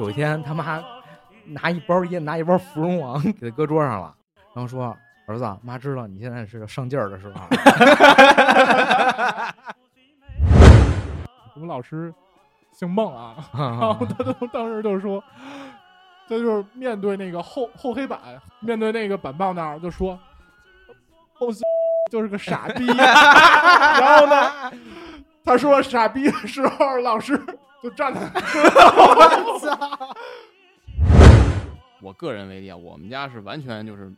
[0.00, 0.82] 有一天他妈
[1.44, 4.14] 拿一包烟，拿一包芙蓉王给他搁桌上了，
[4.54, 4.96] 然后说
[5.28, 7.34] ：“儿子，妈知道你现在是上劲儿的时候。
[11.54, 12.12] 我们老师
[12.72, 15.22] 姓孟啊， 然后啊他就当时就说，
[16.26, 18.18] 他就是面对那个后后黑板，
[18.60, 20.18] 面对那个板报那儿就说，
[21.38, 21.62] 孟西
[22.10, 22.86] 就是个傻逼。
[22.96, 24.72] 然后呢，
[25.44, 27.38] 他说傻逼的时候，老师
[27.82, 28.20] 就站在。
[32.02, 34.10] 我个人为例啊，我们家是完全就是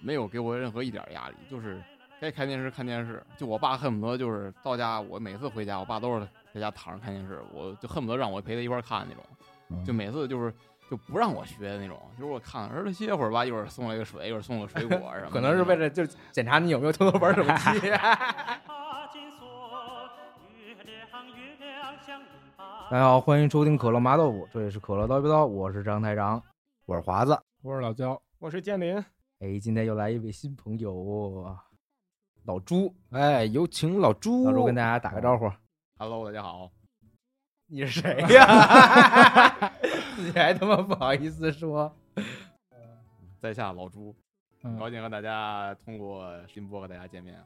[0.00, 1.82] 没有给我任何一点压力，就是
[2.20, 3.22] 该看电视看电视。
[3.38, 9.24] 就我爸恨不得就是到家，我每次回家，我爸都是在家躺着看电视，我就恨不得让我陪他一块儿看那种。
[9.70, 10.52] 嗯就每次就是
[10.90, 15.30] 就不让我学的那种，就是我看儿子歇会儿吧，一会儿送来个水，一会儿送个水果什么。
[15.30, 17.50] 可能是为了就检查你有没有偷偷玩手机。
[22.90, 26.42] 大家好，欢迎收听可乐麻豆腐，这里是可乐叨逼叨，我是张台长，
[26.86, 27.40] 我是华子。
[27.62, 28.96] 我是老焦，我是建林，
[29.38, 31.56] 哎，今天又来一位新朋友，
[32.42, 32.92] 老朱。
[33.10, 34.44] 哎，有请老朱。
[34.44, 35.48] 老朱跟大家打个招呼。
[35.98, 36.68] Hello，大家好，
[37.68, 39.68] 你是谁 呀？
[40.16, 41.94] 自己还他妈不好意思说。
[43.38, 44.12] 在下老朱，
[44.64, 47.40] 很高兴和大家通过新播和大家见面。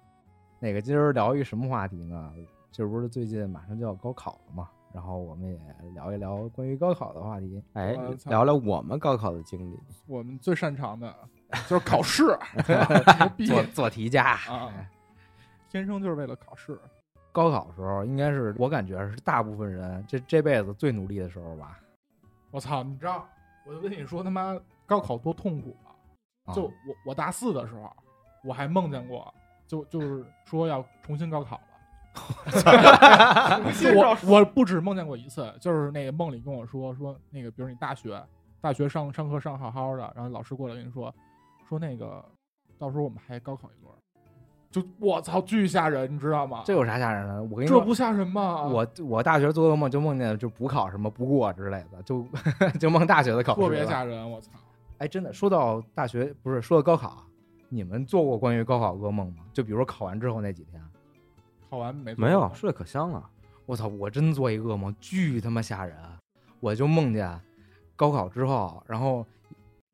[0.59, 2.33] 那个今儿聊一什么话题呢？
[2.73, 5.61] 这不是最近马上就要高考了嘛，然后我们也
[5.93, 7.61] 聊一聊关于高考的话题。
[7.73, 9.77] 哎聊聊我们高考的经历。
[10.07, 11.13] 我们最擅长的
[11.69, 12.25] 就是考试，
[13.45, 14.39] 做做题家
[15.69, 16.79] 天生就是为了考试。
[17.33, 21.81] 高考时候，应该是我感觉是大部分人这这辈子最努力的时候吧。
[22.53, 23.29] 我操，你知道，
[23.67, 24.57] 我就跟你说他妈
[24.87, 25.77] 高考多痛苦
[26.55, 27.91] 就我我大四的时候，
[28.45, 29.35] 我还梦见过，
[29.67, 31.61] 就就是说要重新高考
[33.95, 38.23] 我我不止梦见过一次，就是那个梦里跟我说说那个，比如你大学
[38.61, 41.13] 大学上上课上好好的，然后老师过来跟你说
[41.69, 42.25] 说那个，
[42.79, 43.99] 到时候我们还高考一轮儿，
[44.71, 46.63] 就我操巨吓人，你知道吗？
[46.65, 47.43] 这有啥吓人的？
[47.43, 48.63] 我跟你说，这不吓人吗？
[48.63, 52.27] 我我大学做噩梦就梦见就补考什么不过之类的，就
[52.79, 54.51] 就梦大学的考试特别吓人，我操！
[54.99, 57.25] 哎，真的，说到大学，不是说到高考，
[57.69, 59.45] 你们做过关于高考噩梦吗？
[59.53, 60.81] 就比如说考完之后那几天，
[61.75, 62.15] 考完没？
[62.15, 63.29] 没有，睡得可香了。
[63.67, 65.97] 我操，我真做一噩梦，巨他妈吓人！
[66.61, 67.41] 我就梦见
[67.97, 69.27] 高考之后，然后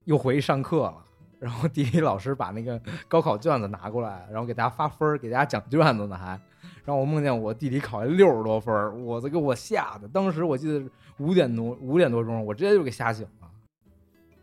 [0.05, 0.97] 又回去上课了，
[1.39, 6.39] 然后地理老师把那个高考卷子拿过来，然后给大家发分儿，给大家讲卷子呢还。
[6.85, 10.85] 然后我梦见我地理考了六十多分儿，我这给我吓的，当时我记得
[11.17, 13.40] 五点多五点多钟，我直接就给吓醒了。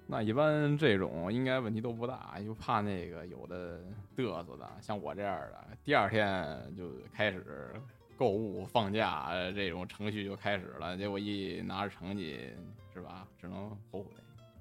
[0.10, 3.78] 那一般这种应该问题都不大，就怕那个有的
[4.16, 7.74] 嘚瑟的，像我这样的，第二天就开始
[8.18, 12.40] 购物放假呃这种程序就开始了，结果一拿着成绩
[12.94, 14.06] 是吧，只能后悔。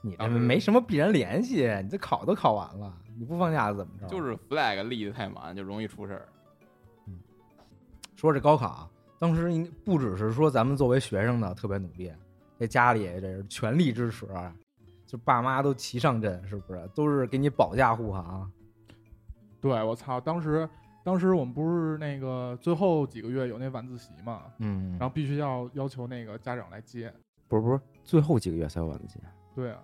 [0.02, 4.08] 你这没什么必然联系，你这考都考完了，你不放假怎么着？
[4.08, 6.28] 就是 flag 立的太满，就容易出事儿。
[7.06, 7.18] 嗯
[8.16, 12.12] 说这高考啊，当时应不只是说咱们作为学生的特别努力，
[12.58, 14.52] 这家里也这是全力支持，啊
[15.06, 16.90] 就爸妈都齐上阵，是不是？
[16.94, 18.50] 都是给你保驾护航。
[19.60, 20.20] 对，我操！
[20.20, 20.68] 当时
[21.04, 27.12] 当时我们不是那个最后几个月有那晚自习嘛，嗯然后必须要要求那个家长来接。
[27.48, 29.20] 不是不是，最后几个月才有晚自习，
[29.54, 29.78] 对啊，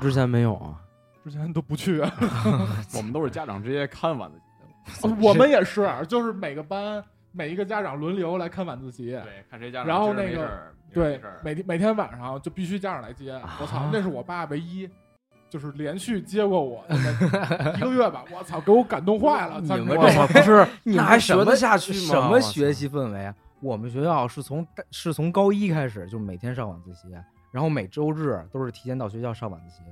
[0.00, 0.80] 之前没有啊。
[1.22, 2.00] 之前都不去。
[2.00, 2.10] 啊
[2.96, 5.28] 我们都是家长直接看晚自习的。
[5.28, 9.10] 我们也是，就是每个班每一个家长轮流来看晚自习。
[9.10, 13.32] 对，看谁家长然后那个对，每天每天晚上就必须家长来接。
[13.60, 14.88] 我操，那是我爸唯一。
[15.48, 19.60] 就是连续接过我那 一个月吧，我操，给我感动坏了。
[19.60, 21.98] 你操们这不是， 你那还们什么学得下去吗？
[21.98, 23.34] 什么学习氛围啊？
[23.58, 27.08] 我们学校是从大是从高一开始就每天上晚自习，
[27.50, 29.82] 然后每周日都是提前到学校上晚自习。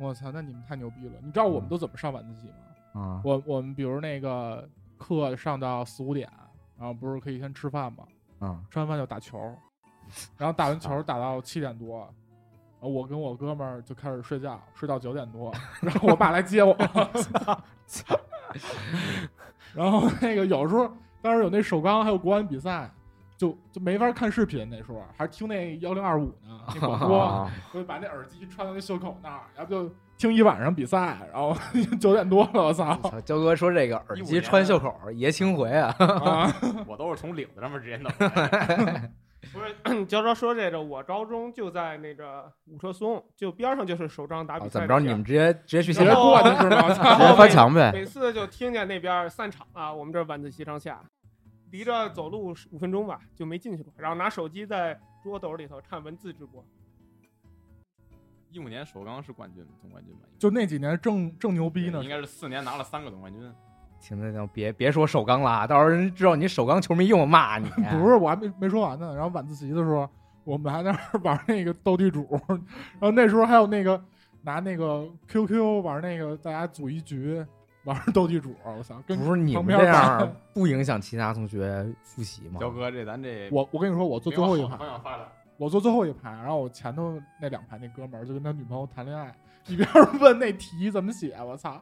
[0.00, 1.16] 我操，那你们太牛逼了！
[1.22, 2.46] 你知道我们都怎么上晚自习
[2.94, 3.02] 吗？
[3.02, 6.26] 啊，我我们比如那个课上到四五点，
[6.82, 8.02] 然后不是可以先吃饭吗？
[8.40, 9.38] 嗯，吃完饭就打球，
[10.36, 16.76] 然后打完球打到七点多，然后我跟我哥们儿就开始睡觉，睡到九点多，然后我爸来接我，
[19.72, 20.90] 然后那个有时候
[21.20, 22.90] 当时有那首钢还有国安比赛，
[23.36, 29.88] 就就没法看视频，那时候还听那幺零二五呢，那广播， 啊就把那耳机穿到那袖口那儿，然后就
[30.22, 31.52] 听一晚上比赛，然后
[32.00, 32.94] 九点多了，我操！
[33.02, 36.54] 操焦哥说这个耳机穿袖口爷青回啊，啊，
[36.86, 38.12] 我都是从领子上面直接弄。
[39.52, 44.70] 不是， 娇娇说这个，我高中就在那个五车松，就边上就是首钢打比哦赛。
[44.70, 45.00] 怎么着？
[45.00, 46.88] 你们直接直接去接现场过去是吗？
[46.88, 47.90] 直操接翻墙呗。
[47.92, 51.02] 每次就听见那边散场了，我们这晚自习上下，
[51.72, 53.92] 离着走路五分钟吧，就没进去过。
[53.96, 56.64] 然后拿手机在桌斗里头看文字直播。
[58.52, 60.20] 一五年首钢是冠军，总冠军吧？
[60.38, 62.08] 就那几年正正牛逼呢应。
[62.10, 63.42] 该是四年拿了三个总冠军。
[63.98, 67.68] 行行行，别别说首钢了啊，到时候人知道你首钢球迷又骂你。
[67.90, 69.14] 不是，我还没没说完呢。
[69.14, 70.06] 然后晚自习的时候，
[70.44, 74.02] 我们还在那儿 玩那个斗地主，然后那时候还有那个
[74.42, 77.42] 拿那个 QQ 玩那个，大家组一局
[77.84, 78.54] 玩斗地主。
[78.64, 82.60] 我操，跟不是你们这样班不影响其他同学复习吗？
[82.60, 85.26] 焦哥，这咱这我我跟你说，我做最后一排往，上发展。
[85.56, 89.34] 我坐最后一排，然后我前头那两排那哥们儿就跟他女朋友谈恋爱，
[89.66, 89.88] 一边
[90.20, 91.80] 问那题怎么写，我操，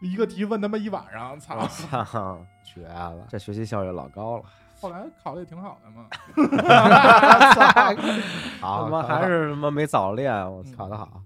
[0.00, 1.66] 一个题问他妈一晚上，操我！
[2.04, 3.24] 操，绝了！
[3.28, 4.44] 这学习效率老高了，
[4.80, 6.08] 后来考的也挺好的嘛。
[8.60, 10.76] 好，他妈还是他妈没早恋，我操！
[10.76, 11.22] 考得好。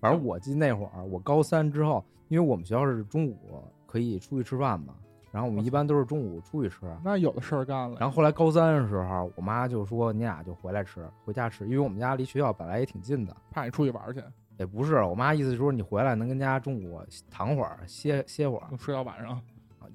[0.00, 4.94] 反正我记得那会儿，我高三之后，因为我们学校是中午可以出去吃饭嘛，
[5.32, 6.80] 然后我们一般都是中午出去吃。
[7.04, 7.96] 那有的事儿干了。
[8.00, 13.36] 然后后来高三的时候，我妈就说你俩就回来吃，回家吃，因为我们家离学校本来也挺近的。
[13.50, 14.22] 怕你出去玩儿去，
[14.58, 17.00] 也不是，我妈意思就是你回来能跟家中午
[17.30, 18.76] 躺会儿，歇歇会儿。
[18.76, 19.30] 睡到晚上。
[19.32, 19.42] 啊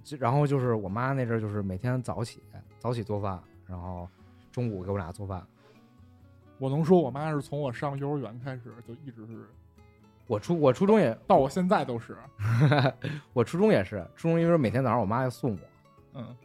[0.04, 2.42] 就然后就是我妈那阵儿就是每天早起，
[2.78, 4.08] 早起做饭，然后
[4.52, 5.44] 中午给我俩做饭。
[6.60, 9.48] 我能说，我妈是从我上幼儿园开始就一直是，
[10.28, 12.18] 我初我初中也到我现在都是。
[13.34, 15.58] 我初中也是，初中因为每天早上我妈要送我，
[16.14, 16.36] 嗯，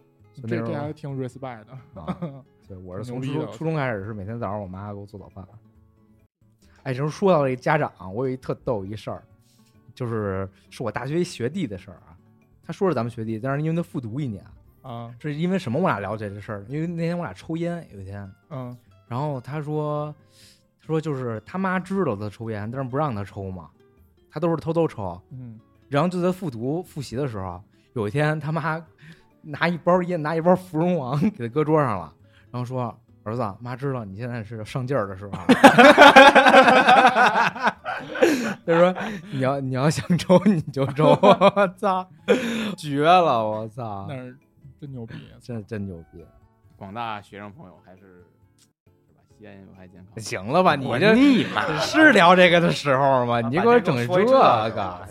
[0.47, 2.01] 这这还挺 respect 的。
[2.01, 2.19] 啊，
[2.69, 5.47] 对，我是从初中初中开始是每天早上我妈给我做早饭。
[6.83, 9.23] 哎，这说到这个家长，我有一特逗一事儿，
[9.95, 12.17] 就是是我大学一学弟的事儿啊。
[12.63, 14.45] 他说是咱们学弟，但是因为他复读一年，
[14.83, 16.65] 啊，是因为什么我俩了解这事儿？
[16.69, 18.77] 因为那天我俩抽烟，有一天，嗯
[19.09, 20.15] 然后他说，他
[20.81, 23.71] 说就是他妈知道他抽烟，但是不让他抽嘛，
[24.31, 25.21] 他都是偷偷抽。
[25.31, 27.63] 嗯，然后就在复读复习的时候，
[27.93, 28.83] 有一天他妈
[29.43, 32.13] 拿一包烟，拿一包芙蓉王给他搁桌上了，
[32.51, 32.95] 然后说
[33.25, 35.33] ：“儿子，妈知道你现在是上劲儿的时候。
[38.67, 38.95] ”他说
[39.33, 42.09] ：“你要你要想抽你就抽。”我操，
[42.77, 43.47] 绝了！
[43.47, 44.37] 我操那，是
[44.81, 45.15] 真牛逼。
[45.41, 46.25] 真真牛逼！
[46.77, 48.25] 广大学生朋友还是
[49.41, 50.23] 吸烟有害健康。
[50.23, 51.79] 行了吧，你我这你妈！
[51.79, 53.41] 是聊这个的时候吗？
[53.41, 55.09] 你把给我整这个个，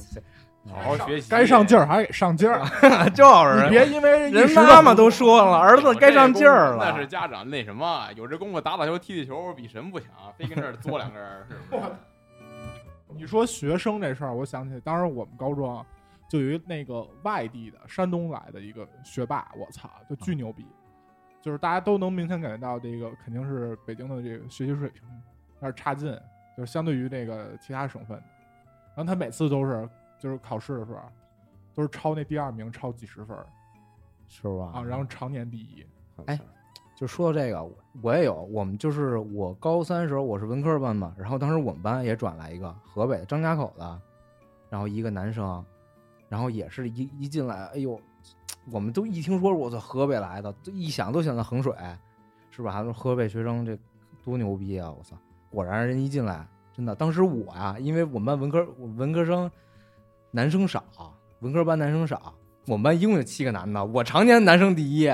[0.72, 2.64] 好好学习，该上劲儿还给上劲儿，
[3.10, 7.08] 就是别因为人妈妈都说了，儿子该上劲儿了那是。
[7.08, 11.84] 家长那什么，有这功夫打打球、踢踢球，比什么不强，非跟这儿作两根儿，是不是？
[13.16, 15.84] 你说学生这事儿，我想起，当时我们高中啊
[16.30, 20.68] 就有一那个外地的山东来的一个学霸，我操，就巨牛逼，
[21.42, 25.02] 就是大家都能明显感觉到这个肯定是北京的这个学习水平
[25.56, 26.12] 有点差劲，
[26.58, 28.24] 就是相对于那个其他省份的。
[28.96, 29.88] 然后他每次都是
[30.20, 31.00] 就是考试的时候
[31.74, 33.46] 都是超那第二名，超几十分儿
[34.28, 34.72] 是吧？
[34.74, 35.86] 啊，然后常年第一。
[36.26, 36.40] 哎
[36.96, 44.02] 就说到这个，我我也有，我们就是我高三时候我是文科班嘛，然后当时我们班也转来一个河北张家口的，
[44.70, 45.64] 然后一个男生，
[46.28, 47.98] 然后也是一一进来，哎呦，
[48.72, 51.74] 我们都一听说我从河北来的，都一想都想到衡水，
[52.52, 52.84] 是吧？
[52.84, 53.78] 说河北学生这
[54.24, 54.92] 多牛逼啊！
[54.92, 55.16] 我操，
[55.50, 59.50] 果然人一进来，真的，当时我呀、因为我们班文科文科生
[60.32, 60.84] 男生少，
[61.40, 62.34] 文科班男生少，
[62.68, 65.12] 我们班一共有七个男的，我常年男生第一。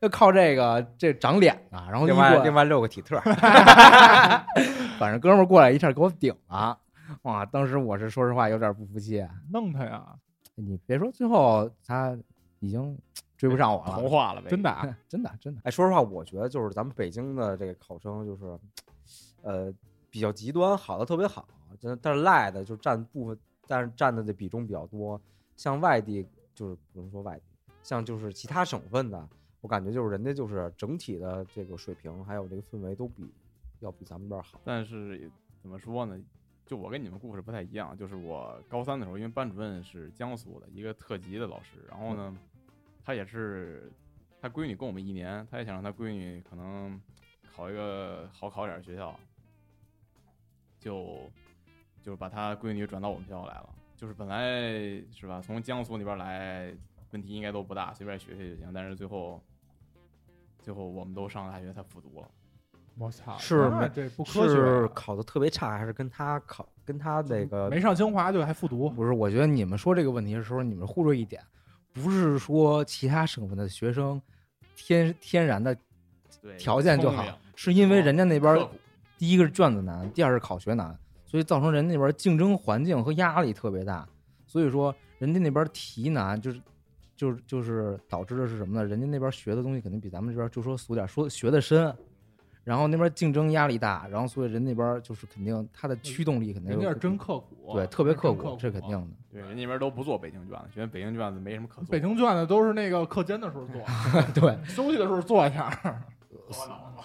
[0.00, 3.18] 就靠这个这长脸啊，然后一另外另外六个体特，
[5.00, 6.78] 反正哥们儿过来一下给我顶了，
[7.22, 7.46] 哇！
[7.46, 10.04] 当时我是说实话有点不服气，弄他呀，
[10.56, 12.14] 你别说最后他
[12.64, 12.96] 已经
[13.36, 18.58] 追不上我了，同化了呗，真的啊 真的真的，哎，说实话，我觉得就是咱们北京的这个考生，就是，
[19.42, 19.72] 呃，
[20.10, 21.46] 比较极端，好的特别好，
[21.78, 25.20] 真的，但是赖的就占部分，但是占的这比重比较多。
[25.56, 27.42] 像外地，就是不能说外地，
[27.82, 29.28] 像就是其他省份的，
[29.60, 33.32] 我感觉就是人家就是整体的这个水平还有这个氛围都比
[33.80, 34.60] 要比咱们这儿好。
[34.64, 35.30] 但是
[35.60, 36.18] 怎么说呢？
[36.66, 42.34] 就我跟你们故事不太一样，就是我高三的时候，因为班主任是江苏的一个特级的老师，然后呢，
[43.04, 43.92] 他也是
[44.40, 47.00] 他闺女跟我们一年，他也想让他闺女可能
[47.54, 49.14] 考一个好考点的学校，
[50.78, 51.30] 就
[52.02, 53.68] 就把他闺女转到我们学校来了。
[53.96, 54.50] 就是本来
[55.12, 56.74] 是吧，从江苏那边来，
[57.12, 58.70] 问题应该都不大，随便学学就行。
[58.72, 59.40] 但是最后，
[60.60, 62.28] 最后我们都上了大学，他复读了。
[62.98, 71.42] 我操，是那没这不科学啊，是考的特别差，还是跟他考跟他那个没上清华就还复读，不是，我觉得你们说这个问题的时候，你们忽略一点，
[71.94, 74.20] 不是说其他省份的学生
[74.76, 75.74] 天天然的，
[76.58, 77.24] 条件就好
[77.54, 78.68] 是因为人家那边
[79.16, 84.06] 第一个是卷子难，第二是考学难，所以造成人那边竞争环境和压力特别大。
[84.46, 86.60] 所以说，人家那边题难，就是
[87.16, 88.84] 就是就是导致的是什么呢？
[88.84, 91.94] 人家那边学的东西肯定比咱们这边就说俗点，说学的深，
[92.64, 99.08] 然后那边竞争压力大，然后所以人那边就是肯定他的驱动力肯定有人家是真刻苦，对特别刻苦，这肯定的。
[99.30, 101.90] 对，人那边都不做北京卷子，觉得北京卷子没什么可做。
[101.90, 103.82] 北京卷子都是那个课间的时候做，
[104.34, 105.70] 对， 休息的时候做一下。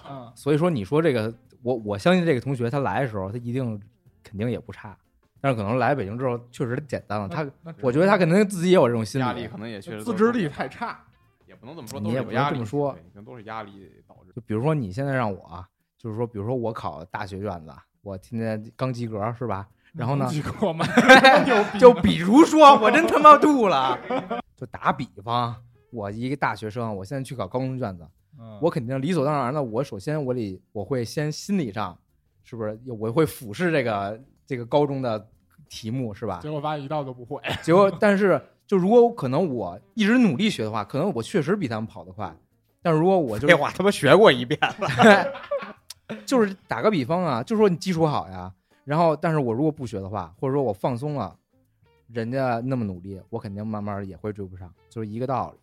[0.10, 3.80] 嗯，所以说你说这个，我我相信这个同学他来的时候，他一定
[4.24, 4.98] 肯定也不差，
[5.42, 7.28] 但是可能来北京之后确实简单了。
[7.28, 7.46] 他
[7.82, 11.00] 我觉得他肯定自己也有这种心理压力可，能也确实自制力太差。
[11.46, 13.92] 也不能这么说，你也不能都是有压力这么说对可能都是压力。
[14.36, 15.68] 就比如说你现在让我啊，
[15.98, 17.72] 就是说，比如说我考大学卷子，
[18.02, 19.68] 我今天刚及格是吧？
[19.94, 20.86] 然后呢几个嘛，
[21.46, 23.98] 牛逼就比如说，我真他妈吐了。
[24.56, 25.56] 就打比方，
[25.92, 28.08] 我一个大学生，我现在去考高中卷子，
[28.38, 31.98] 嗯我肯定理所当然的，我首先我得我会先心理上，
[32.44, 35.28] 是不是我会俯视这个这个高中的
[35.70, 36.40] 题目是吧？
[36.42, 37.42] 结果发现一道都不会。
[37.64, 42.36] 结果，但是就如果可能我一直努力学的话，可能我确实比他们跑得快。
[42.82, 45.34] 但是如果我就是废话，他妈学过一遍了。
[46.26, 48.52] 就是打个比方啊，就说你基础好呀，
[48.84, 51.38] 然后但是我如果不学的话，或者说我放松了，
[52.08, 55.60] 人家那么努力，我肯定慢慢也会追不上，就是一个道理。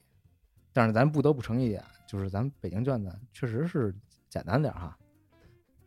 [0.72, 3.92] 但是咱不得不承认一点，就是咱北京卷子确实是
[4.28, 4.96] 简单点哈。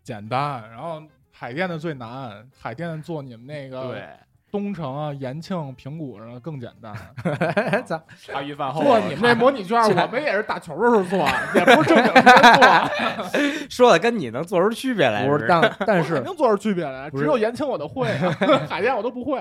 [0.04, 4.10] 简单，然后海淀的最难，海淀的做你们那个对，
[4.52, 6.94] 东城啊、延庆、平谷上的更简单。
[7.86, 11.20] 咱茶余饭后做你们那模拟卷，我们也是打球的时候做，
[11.56, 15.28] 也不是正经时间做， 说的跟你能做出区别来。
[15.28, 17.10] 不是，但但是肯定做出区别来。
[17.12, 18.08] 只有延庆我都会，
[18.68, 19.40] 海淀我都不会。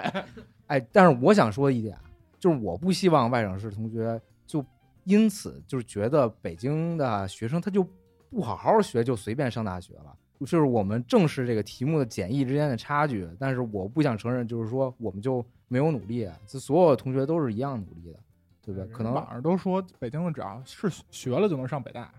[0.67, 1.97] 哎，但是我想说一点，
[2.39, 4.65] 就是我不希望外省市同学就
[5.05, 7.83] 因此就是觉得北京的学生他就
[8.31, 10.15] 不好好学，就随便上大学了。
[10.41, 18.19] 就是我们正视这个题目的简易之间的差距，但是我不想承认，就是说我们就没有努力，这所有同学都是一样努力的，
[18.65, 18.89] 对不对？
[18.93, 22.13] 可能网上都说北京的只要是学了就能上北大，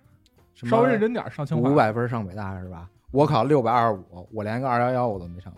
[0.55, 1.69] 稍微认真点上清华。
[1.69, 2.89] 五百分上北大是吧？
[3.11, 5.51] 我考六百二十五，我连个二幺幺我都没上。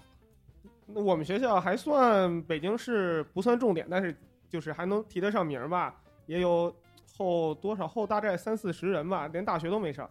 [0.85, 4.15] 那我们学校还算北京市不算重点，但是
[4.49, 5.95] 就是还能提得上名吧，
[6.27, 6.73] 也有
[7.17, 10.09] 后多少后大概三四十人吧，连大学都没上，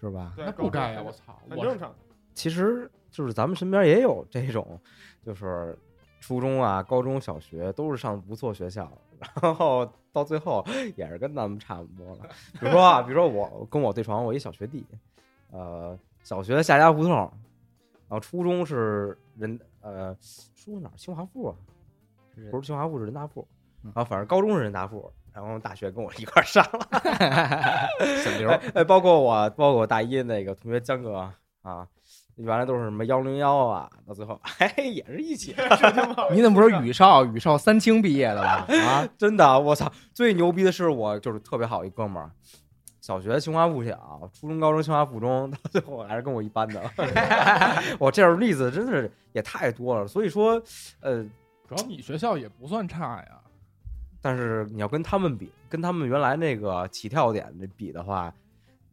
[0.00, 0.32] 是吧？
[0.36, 0.96] 那不该呀！
[0.96, 1.94] 高中我操，我很正常。
[2.32, 4.80] 其实就是咱们身边也有这种，
[5.22, 5.76] 就是
[6.20, 8.90] 初中啊、高中小学都是上不错学校，
[9.42, 10.64] 然后到最后
[10.96, 12.22] 也是跟咱们差不多了。
[12.58, 14.86] 比如说啊，比如说我跟我对床，我一小学弟，
[15.50, 17.30] 呃，小学夏家胡同，然
[18.10, 20.16] 后初中是人呃，
[20.54, 20.96] 初中哪儿？
[20.96, 21.56] 清华附啊，
[22.50, 23.46] 不是清华附是人大附，
[23.82, 26.88] 嗯然后反正高中是人大附，然后大学跟我一块上了。
[28.22, 31.30] 小刘，哎，包括我，包括我大一那个同学江哥
[31.62, 31.86] 啊，
[32.36, 35.54] 原来都是什么幺零幺啊，到最后 哎也是一起，
[36.32, 38.66] 你怎么不是宇少宇少三清毕业的吧？
[38.86, 39.90] 啊， 真的，我操！
[40.12, 42.30] 最牛逼的是我就是特别好一哥们儿，
[43.00, 46.82] 小学清华附小，初中、高中清华附中，到最后还是跟我一班的。
[47.98, 50.60] 我这种例子真的是也太多了，所以说，
[51.00, 51.22] 呃，
[51.68, 53.38] 主要你学校也不算差呀。
[54.22, 58.32] 但是你要跟他们比，跟他们原来那个起跳点的比的话，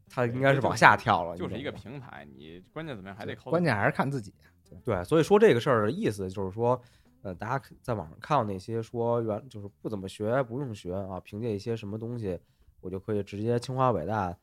[0.09, 4.33] 他应该是往下跳了，就是一个平台，你关键怎么样还得靠关键还是看自己。
[4.83, 6.81] 对，所以说这个事儿的意思就是说，
[7.21, 12.39] 呃，大家在网上看到那些说原就是不怎么学、不用学啊，凭借一些什么东西，
[12.81, 14.35] 我就可以直接清华北大。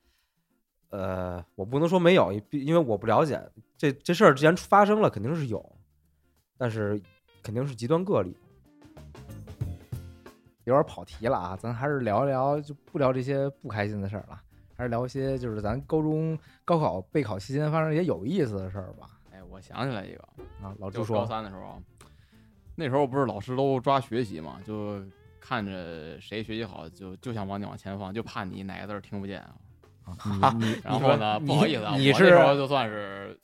[0.90, 3.40] 呃，我不能说没有，因为我不了解
[3.76, 5.76] 这这事儿，既然发生了，肯定是有，
[6.56, 7.00] 但是
[7.42, 8.36] 肯定是极端个例。
[10.64, 14.40] 有点跑题了啊，咱还是聊一聊，就不聊这些不开心的事儿了，
[14.76, 19.06] 还是聊一些就是咱高中高考备考期间发生一些有意思的事儿吧。
[19.32, 20.22] 哎，我想起来一个，
[20.62, 21.80] 啊，老就高朱说，三的时候，
[22.74, 25.02] 那时候不是老师都抓学习嘛，就
[25.40, 29.54] 看着谁学习好，就就想往你往前放，就怕你哪个字儿听不见啊。
[30.82, 33.38] 然后呢，不好意思啊，你是就算是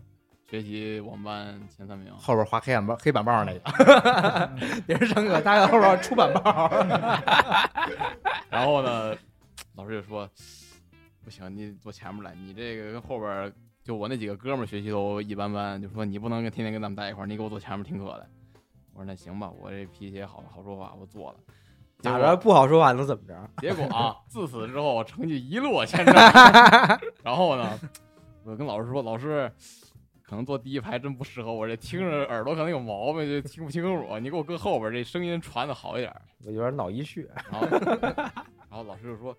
[0.50, 2.12] 学习我们班前三名。
[2.16, 4.50] 后边划黑板报黑板报那个，
[4.88, 6.68] 也是上课他在后边出板报，
[8.50, 9.14] 然后呢，
[9.76, 10.28] 老师就说
[11.22, 13.52] ：“不行，你坐前面来，你这个跟后边
[13.84, 18.26] 就我那几个哥们学习都一般般，就说你不能跟天天跟咱们待一块儿，你给我坐前面听课来。”
[18.92, 21.36] 我说：“那行吧，我这脾气也好，好说话，我坐了。”
[22.02, 23.50] 结咋着不好说话能怎么着？
[23.58, 26.14] 结果啊， 自此之后成绩一落千丈。
[27.22, 27.78] 然后呢，
[28.42, 29.48] 我跟老师说，老师。
[30.30, 34.16] 可能坐第一排真不适合我，这听着耳朵可能有毛病，就听不清楚。
[34.20, 36.14] 你给我搁后边，这声音传的好一点。
[36.44, 37.26] 我有点脑溢血。
[37.50, 39.36] 然后，然后老师就说：“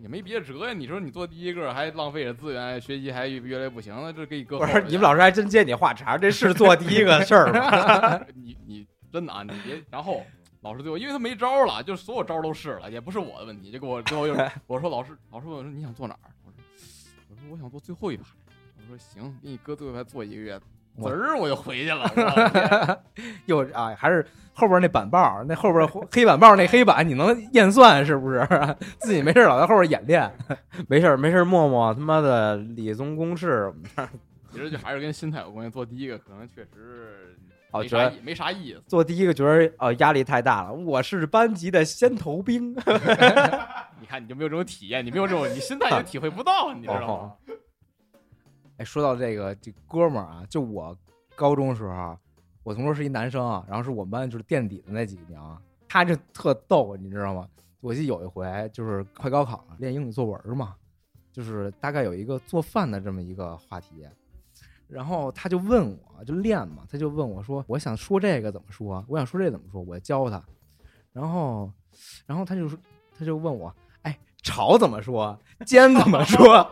[0.00, 4.80] 也没别的辙呀，你说你坐第一个还浪费着资源，学习还越来越不行，了这给你搁后边。
[4.80, 8.24] 不是你们老师还真接你话茬，这是做第一个事儿吗？
[8.36, 9.82] 你你真的啊，你别。
[9.90, 10.24] 然后
[10.60, 14.36] 老师最后因为他没招了，就所有招都试了，也不是我的问题，就给我最后又
[14.68, 16.30] 我说老师，老师问我说你想坐哪儿？
[16.46, 16.62] 我说
[17.30, 18.22] 我说我想坐最后一排。
[18.90, 20.60] 我说行，给你搁最后还做一个月，
[20.96, 22.10] 我滋儿我就回去了。
[23.46, 28.46] 又啊，还是后边那板报，那后边黑板报那黑板，你能验算是不是？
[29.00, 30.30] 自己没事老在后边演练。
[30.88, 33.72] 没事儿没事儿，默默他妈的理综公式，
[34.50, 35.70] 其实就还是跟心态有关系。
[35.70, 37.36] 做第一个可能确实
[37.70, 38.82] 哦觉得没啥意没啥意思。
[38.86, 42.74] 做第一个觉得哦压力太大了，我是班级的先头兵。
[42.74, 47.54] 你看你就没有这种体验，你没有这种，你心态也体会不到，你知道吗？
[48.84, 50.96] 说到这个这哥们儿啊，就我
[51.34, 52.18] 高中时候，
[52.62, 55.38] 我同桌是一男生，然后是我们班就是垫底的那几名，
[55.88, 57.48] 他就特逗，你知道吗？
[57.80, 60.74] 我记得有一回就是快高考了，练英语作文嘛，
[61.32, 64.06] 就是大概有一个做饭的这么一个话题，
[64.86, 69.04] 然后他就问我，就练嘛，他就问我说，我想说这个怎么说？
[69.08, 69.82] 我想说这怎么说？
[69.82, 70.40] 我教他，
[71.12, 71.72] 然后，
[72.26, 72.78] 然后他就说，
[73.18, 75.36] 他就问我，哎，炒怎么说？
[75.66, 76.70] 煎怎么说？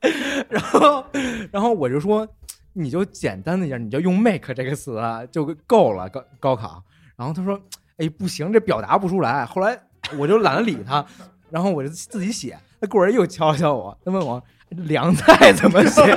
[0.48, 1.04] 然后，
[1.52, 2.26] 然后我就说，
[2.72, 6.08] 你就简单的一点，你就用 make 这个词啊就够了。
[6.08, 6.82] 高高考，
[7.16, 7.60] 然后他说，
[7.98, 9.44] 哎，不行，这表达不出来。
[9.44, 9.78] 后来
[10.18, 11.04] 我就懒得理他，
[11.50, 12.58] 然后我就自己写。
[12.80, 16.02] 他过人又敲敲我，他问我凉菜怎么写。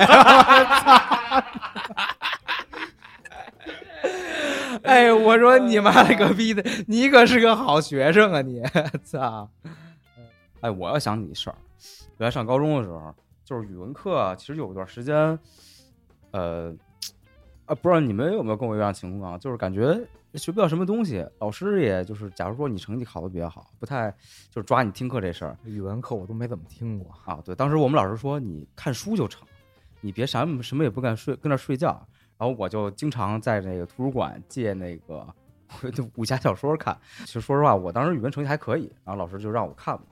[4.84, 8.62] 哎，我说你妈了个逼的，你可是个好学生啊你！
[9.04, 9.50] 操！
[10.60, 11.56] 哎，我要想起一事儿，
[12.18, 15.38] 原来上高中的时候，就是语文课，其实有一段时间，
[16.32, 16.74] 呃，
[17.66, 20.00] 啊，不知道你们有没有跟我一样情况，就是感觉
[20.36, 24.10] 学不到什么东西，老师也就是，假如说你成绩考得比较好，不太
[24.50, 27.12] 就是抓你听课这事儿语文课我都没怎么听过。
[27.26, 27.42] 啊。
[27.46, 29.48] 对，当时我们老师说你看书就成，
[30.02, 32.06] 你别啥什么也不干，睡跟那儿睡觉。
[32.36, 35.26] 然后我就经常在那个图书馆借那个
[36.16, 36.98] 武侠小说看。
[37.20, 40.06] 其实说实话，我当时语文成绩还可以，然后老师就让我看嘛，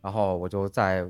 [0.00, 1.04] 然后我就在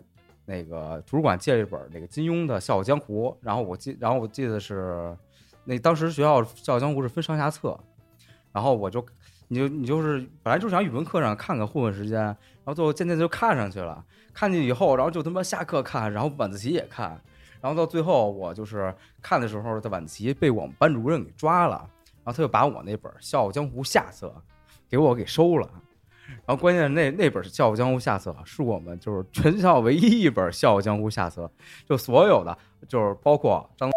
[0.52, 5.16] 那个图书馆借了一本那个金庸的《笑傲江湖》，然后我记，然后我记得是
[5.64, 7.78] 那当时学校《笑傲江湖》是分上下册，
[8.52, 9.02] 然后我就
[9.48, 12.36] 你就你就是本来就想语文课上看看混混时间，然
[12.66, 17.18] 后最后渐渐就看上去了，看进去以后，然后就他妈下课看，然后晚自习也看。
[17.62, 21.76] 然后到最后，我就是看的时候，在晚自习被我们班主任给抓了，
[22.22, 24.34] 然后他就把我那本《笑傲江湖》下册
[24.90, 25.70] 给我给收了。
[26.28, 31.50] 然后关键是那那本《笑傲江湖》下册是我们就是全校唯一一本《笑傲江湖》下册，
[31.86, 32.56] 就所有的
[32.88, 33.90] 就是包括张，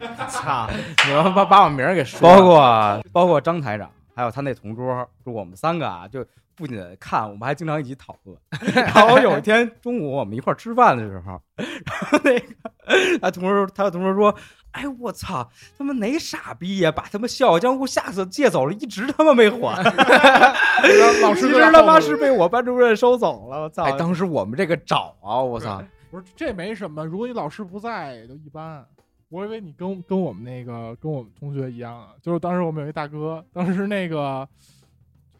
[0.28, 0.68] 操！
[1.06, 6.24] 你们把把我名儿给说了，包括包括张台长，还有他那同桌，就我们三个啊，就
[6.56, 8.36] 不仅看，我们还经常一起讨论。
[8.74, 14.34] 然后有一天中午我们一块儿吃饭的时候，然后那个他同桌他的同桌说
[14.72, 19.82] ：“哎，我操，他妈哪傻逼呀，把他妈《笑傲江湖》吓死借走了，一直他妈没还。
[21.22, 23.62] 老师其实他妈是被我班主任收走了。
[23.62, 23.84] 我操！
[23.84, 25.82] 哎，当时我们这个找啊，我操！
[26.10, 28.84] 不是这没什么，如果你老师不在也就一般。
[29.28, 34.46] 我以为你跟跟我们那个跟我们同学一样啊，就是当时我们有一大哥，当时那个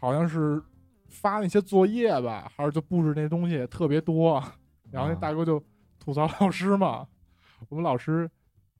[0.01, 0.63] 好像是
[1.11, 4.43] 发那些作业吧，还是就布置那东西特别多，
[4.91, 5.63] 然后那大哥就
[6.03, 7.07] 吐槽老师嘛，
[7.69, 8.31] 我们老师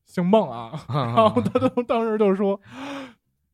[0.07, 2.61] 姓孟啊， 然后他就当时就说，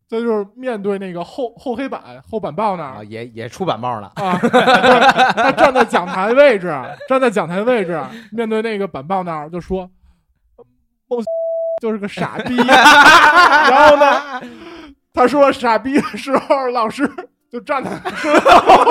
[0.08, 6.74] 这就是面对那个后后黑板后板报那儿啊，也也出板报了，啊，他站在讲台位置，
[7.08, 9.90] 站在讲台位置，面对那个板报那儿就说
[11.08, 11.22] ：“孟
[11.80, 12.56] 就是个傻逼。
[12.66, 14.40] ”然后呢，
[15.12, 17.08] 他说“傻逼”的时候，老师
[17.52, 18.84] 就站在他身后，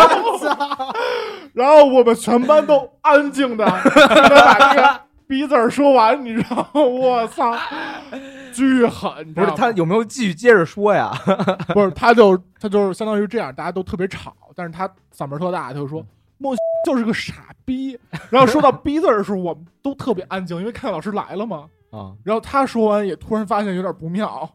[1.54, 6.82] 然后我们全班都安静的把这个“逼”字儿说完，你知道吗？
[6.82, 7.56] 我操，
[8.54, 9.34] 巨狠！
[9.34, 11.12] 不是他有没有继续接着说呀？
[11.74, 16.06] 不是，他就他就是相当于这样，大家都特别吵，但是他嗓门特大，他就说
[16.38, 17.34] 孟就是个傻
[17.66, 18.00] 逼。
[18.30, 21.66] 然后说到逼字儿的时候，我们都特别安静，因为看老师来了嘛。
[21.92, 24.50] 啊，然后他说完，也突然发现有点不妙，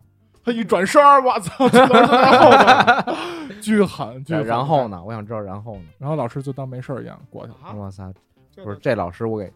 [0.45, 1.69] 他一转身儿，我操，
[3.61, 4.45] 巨狠，巨狠。
[4.45, 4.87] 然后？
[4.89, 5.03] 呢？
[5.03, 5.83] 我想知道然后呢？
[5.99, 7.59] 然后老师就当没事儿一样过去了。
[7.63, 8.13] 啊，我操！
[8.63, 9.51] 不是这老师我给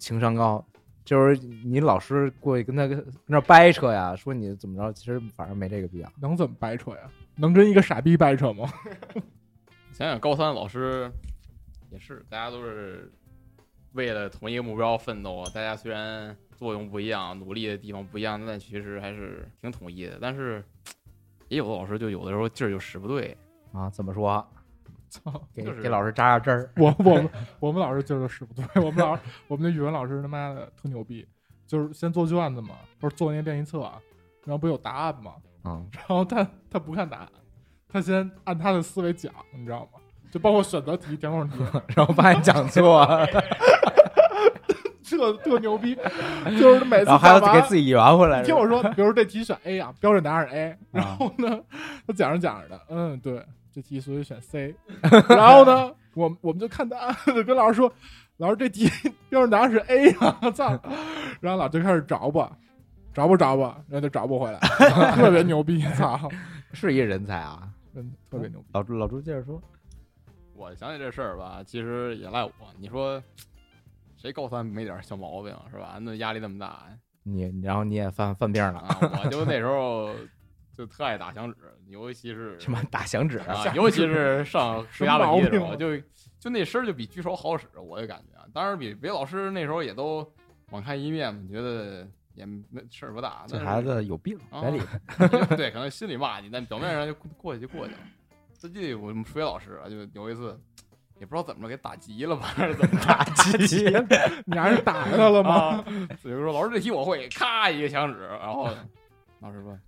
[0.00, 0.66] 情商高，
[1.04, 6.12] 就是你老师过去跟他跟跟那掰扯呀，说你怎么着，其实反正没这个必要。
[6.20, 7.08] 能怎么掰扯呀？
[7.36, 8.68] 能跟一个傻逼掰扯吗？
[9.92, 11.12] 想想高三老师
[11.90, 13.12] 也是，大家都是
[13.92, 20.18] 为了同一个目标奋斗，大家虽然作用不一样，努力的地方不一样，但其实还是挺统一的。
[20.20, 20.64] 但是
[21.48, 23.36] 也有的老师就有的时候劲儿就使不对，
[23.72, 24.46] 啊，怎么说？
[25.10, 25.30] 操！
[25.54, 26.70] 给就是给老师扎扎针儿。
[26.76, 31.26] 我我们 我们老师劲儿就使不对，我们老师我们那语文老师他妈的特牛逼，
[31.66, 33.80] 就是先做卷子嘛，不是做那个练习册，
[34.44, 35.32] 然后不有答案嘛，
[35.64, 37.28] 嗯，然后他他不看答案，
[37.88, 40.00] 他先按他的思维讲，你知道吗？
[40.30, 41.58] 就包括选择题、填空题，
[41.96, 43.04] 然后发现讲错，
[45.02, 45.96] 知特特牛逼，
[46.56, 48.40] 就是每次然后还要给自己圆回来。
[48.40, 51.60] 你听我说，比如这题选 A 啊，标准答案是 A，然啊后呢，
[52.06, 54.74] 他讲着讲着的，嗯，对，这题所以选 C，
[55.28, 57.92] 然后呢，我我们就看答案， 就跟老师说，
[58.38, 58.88] 老师这题
[59.28, 60.70] 标准答案是 A 啊，操，
[61.40, 62.56] 然后老师就开始找吧，
[63.14, 64.58] 找吧找吧，然后就找不回来，
[65.14, 66.28] 特别牛逼，操，
[66.72, 67.68] 是一人才啊！
[67.94, 68.66] 真的特别牛逼。
[68.72, 69.60] 老朱老朱接着说，
[70.54, 72.52] 我想起这事儿吧，其实也赖我。
[72.78, 73.22] 你说
[74.16, 75.98] 谁高三没点小毛病是吧？
[76.00, 76.84] 那压力那么大
[77.22, 78.98] 你然后你也犯犯病了，啊！
[79.22, 80.10] 我就那时候
[80.76, 85.96] 就特爱打响指，尤其是什么打响指啊，尤其是上数压问题的时候，什么毛就
[86.38, 88.46] 就那声儿就比举手好使，我就感觉啊。
[88.52, 90.26] 当然比别的老师那时候也都
[90.70, 93.44] 网开一面嘛，觉得也没事儿不大。
[93.46, 95.26] 这孩子有病，啊别理他。
[95.56, 97.98] 对，可能心里骂你，但表面上就过去就过去了。
[98.54, 100.58] 最近我们数学老师啊，就有一次
[101.18, 103.22] 也不知道怎么着给打急了吧，还是怎么打
[103.66, 103.84] 急
[104.46, 105.52] 你还是打他了吗？
[105.52, 105.84] 啊？
[106.22, 108.68] 所以说老师这题我会，咔一个响指，然后
[109.40, 109.78] 老师说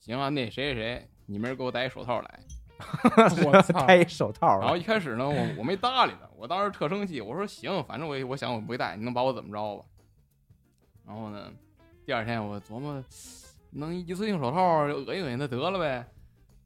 [0.00, 2.40] 行啊，那谁谁谁，你明儿给我戴一手套来。
[3.44, 3.86] 我操！
[3.86, 9.84] 戴一手套然后一开始呢，我我没搭理他，我当时特生气，我说行，反正我我想我不会戴，你能把我怎么着吧？
[11.06, 11.52] 然后呢，
[12.06, 13.04] 第二天我琢磨，
[13.72, 15.88] 能一次性手套恶心恶心他得了呗，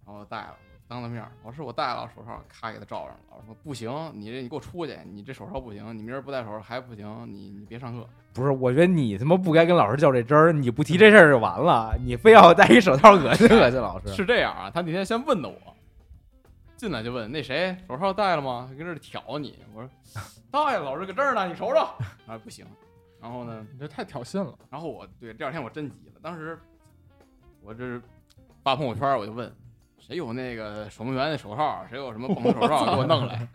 [0.06, 3.20] 然后我戴了，当着面儿，老师我戴了手套，咔给他罩上了。
[3.32, 8.08] 老师说不行，你这你给我出去，你这手套不行，你明儿不戴手套还不行，你你别上课。
[8.34, 14.08] 不是，我觉得你他妈不该跟老师较这真儿，你不提这事儿就完了，你非要戴一手套恶心恶心老师。
[14.12, 15.56] 是这样啊，他那天先问的我，
[16.76, 18.68] 进来就问那谁手套戴了吗？
[18.76, 19.88] 跟这儿挑你，我说
[20.50, 21.78] 戴了，老师搁这儿呢，你瞅瞅。
[22.26, 22.66] 啊不行，
[23.22, 23.64] 然后呢？
[23.72, 24.52] 你这太挑衅了。
[24.68, 26.58] 然后我对第二天我真急了，当时
[27.62, 28.02] 我这是
[28.62, 29.50] 发朋友圈，我就问
[29.98, 33.46] 谁有那个守门员的手套，谁有什么棒球手套 给我弄来。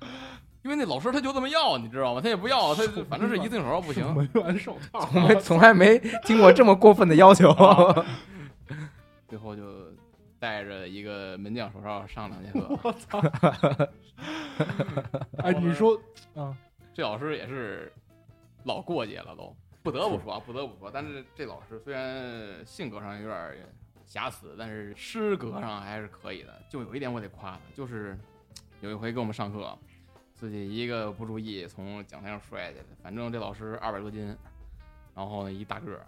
[0.61, 2.21] 因为那老师他就这么要，你知道吗？
[2.21, 4.05] 他也不要，他反正是一次性手套不行。
[4.13, 7.55] 门员手套，从来从来没经过这么过分的要求。
[9.27, 9.63] 最后就
[10.39, 12.79] 带着一个门将手套上两节课。
[12.83, 13.21] 我操！
[15.37, 15.97] 哎，你说
[16.35, 16.55] 啊，
[16.93, 17.93] 这老师也是
[18.63, 20.91] 老过节了都，不得不说啊，不得不说。
[20.91, 23.55] 但是这老师虽然性格上有点
[24.05, 26.59] 瑕疵，但是诗格上还是可以的。
[26.69, 28.17] 就有一点我得夸他，就是
[28.81, 29.77] 有一回给我们上课，
[30.39, 32.85] 自己一个不注意从讲台上摔下去了。
[33.03, 34.33] 反正这老师二百多斤，
[35.13, 36.05] 然后呢一大个儿，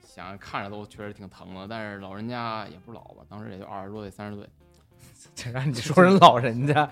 [0.00, 1.66] 想看着都确实挺疼的。
[1.66, 4.48] 但是老人家也不老吧，当时也就二十多岁、三十岁，
[5.34, 6.86] 这让你说人老人家，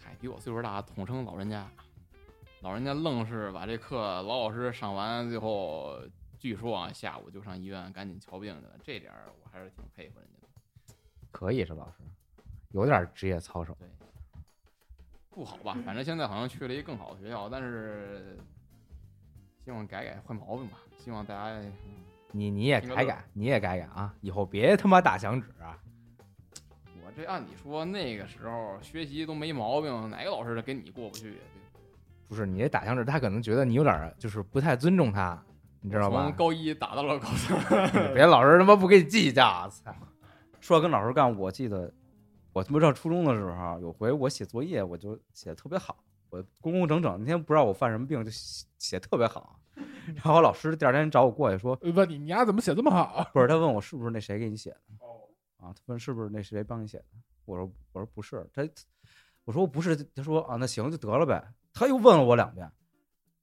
[0.00, 1.64] 嗨，比我岁数大，统称老人家。
[2.62, 6.00] 老人家愣是把这课老老实实上完，最后
[6.36, 8.72] 据说啊，下午就上医院赶紧瞧病去了。
[8.82, 10.94] 这点儿我还是挺佩服人家的。
[11.30, 11.98] 可以是老师，
[12.70, 13.76] 有点职业操守。
[13.78, 13.88] 对，
[15.34, 15.76] 不好吧？
[15.84, 18.38] 反正现在好像去了一个更好的学校，但是
[19.64, 20.78] 希望改改坏毛病吧。
[20.98, 21.60] 希望大家
[22.30, 24.14] 你你也改改，你也改改啊！
[24.20, 25.76] 以后别他妈打响指啊！
[27.04, 31.40] 我这按理说那个时候学习都没毛病，哪个老师跟你过不去呀？
[32.28, 35.42] 不是你这打响指，他可能觉得你有点就是不太尊重他，
[35.80, 36.32] 你知道吧从？
[36.32, 39.94] 高一打到了高三，别老师他妈不跟你计较，操！
[40.60, 41.92] 说到跟老师干，我记得
[42.52, 47.16] 我他妈上初中的时候，有回我写作业，我就写的特别好，我工工整整。
[47.18, 49.58] 那天不知道我犯什么病，就写写特别好。
[50.14, 53.26] 然后我老师第二天找我过去说，问你，你丫怎么写这么好？
[53.32, 54.76] 不是，他问我是不是那谁给你写的？
[55.56, 57.04] 啊，他问是不是那谁帮你写的？
[57.46, 58.62] 我说我说不是，他
[59.44, 61.42] 我说不是，他说啊那行就得了呗。
[61.72, 62.70] 他又问了我两遍，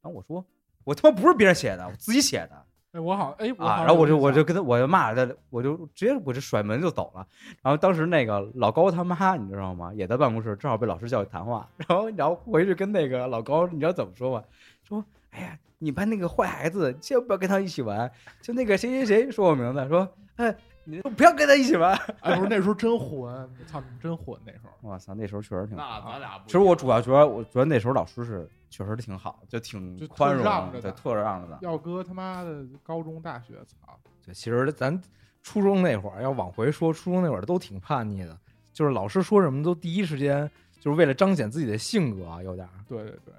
[0.01, 0.45] 然后我说
[0.83, 2.65] 我他妈不是别人写的，我自己写的。
[2.91, 7.25] 哎，我好，哎，我好啊，然后我就我就跟他我就骂他，我就直接我就甩门就走了。
[7.61, 9.91] 然后当时那个老高他妈你知道吗？
[9.93, 11.69] 也在办公室，正好被老师叫去谈话。
[11.77, 14.43] 然后然后回去跟那个老高，你知道怎么说吗？
[14.83, 18.11] 说哎呀，你班那个坏孩子，千万不要跟他一起玩。
[18.41, 20.55] 就那个谁谁谁说我名字，说哎，
[20.89, 21.95] 你不要跟他一起玩。
[22.21, 24.89] 哎，不是那时候真混，操，你真混那时候。
[24.89, 26.01] 哇塞，那时候确实挺那。
[26.01, 31.57] 咱俩不其实我主要觉得，我觉得那时候老师是确实挺好，就挺宽容对，让着的特让着的。
[31.61, 33.99] 要搁他妈的高中、大学，操！
[34.25, 34.99] 对，其实咱
[35.41, 38.37] 初中那会儿要往回说，初中那会儿都挺叛逆的，
[38.73, 40.49] 就是老师说什么都第一时间
[40.79, 42.67] 就是为了彰显自己的性格啊，有点。
[42.87, 43.33] 对对对，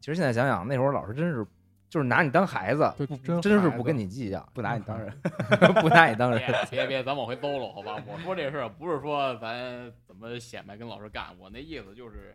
[0.00, 1.46] 其实现在想想，那会儿老师真是
[1.94, 5.16] 就是拿你当孩子，不真真是不跟你计较，不拿你当人
[5.80, 6.42] 不拿你当人。
[6.68, 8.02] 别别别，咱往回兜了，好吧？
[8.04, 12.34] 我说这事儿不是说咱怎么显摆跟老师干，我那意思就是，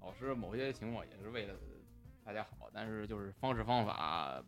[0.00, 1.54] 老师某些情况也是为了
[2.24, 4.40] 大家好，但是就是方式方法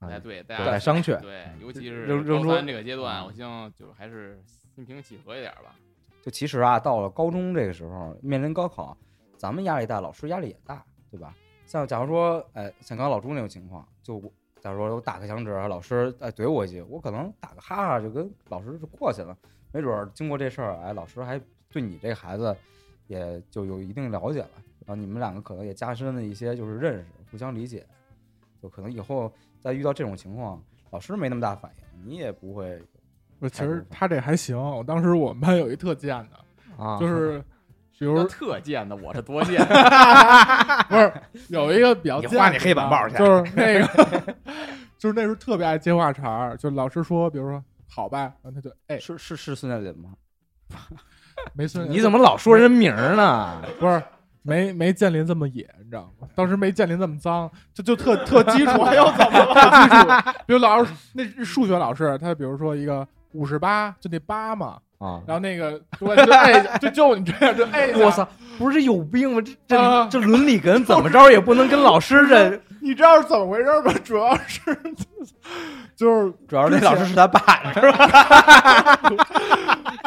[0.00, 1.20] 不太对，大有家待商榷。
[1.20, 4.42] 对，尤其是扔扔说高三这个阶段，我希望就是还是
[4.74, 5.76] 心平气和一点吧。
[6.20, 8.98] 就其实啊，到了高中这个时候，面临高考，
[9.36, 11.32] 咱们压力大，老师压力也大，对吧？
[11.68, 19.36] 像假如说，哎，像刚刚老朱那种情况，就我假如说我打个响指，老师哎怼我一句，我可能打个哈哈就跟老师就过去了，
[19.70, 21.38] 没准儿经过这事儿，哎，老师还
[21.70, 22.56] 对你这个孩子
[23.06, 24.50] 也就有一定了解了，
[24.86, 27.86] 然后你们两个可能也加深了一些就是认识，互相理解，
[28.62, 32.82] 就可能以后再遇到这种情况，老师没那么大反应，你也不会
[33.38, 34.58] 不其实他这还行。
[34.58, 37.44] 我当时我们班有一特贱的，啊，就是
[37.98, 39.58] 比如特贱的，我是多贱。
[40.88, 41.12] 不是
[41.48, 44.36] 有一个比较贱你画你黑板报去就是那个，
[44.96, 50.10] 就是那时候特别爱接话茬儿，就老师说，比如说好吧，然后他就哎是是是孙建林吗？
[51.54, 53.62] 没孙，你怎么老说人名呢？
[53.80, 54.02] 不是
[54.50, 56.26] 没没建林这么野，你知道吗？
[56.34, 59.54] 当时没建林这么脏，就就特特基础，又怎么了？
[59.54, 68.26] 特基础，比如老师那数学老师，他比如说一个五十八，就那八嘛，啊，然后那个对就哎就就你这样就哎，我操，
[68.58, 69.42] 不是有病吗？
[69.66, 72.58] 这啊这这伦理梗怎么着也不能跟老师 这
[72.88, 73.92] 你知道是怎么回事吗？
[74.02, 74.74] 主要是
[75.94, 77.38] 就是主要是那老师是他爸，
[77.74, 78.96] 是吧？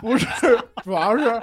[0.02, 1.40] 不是，主要是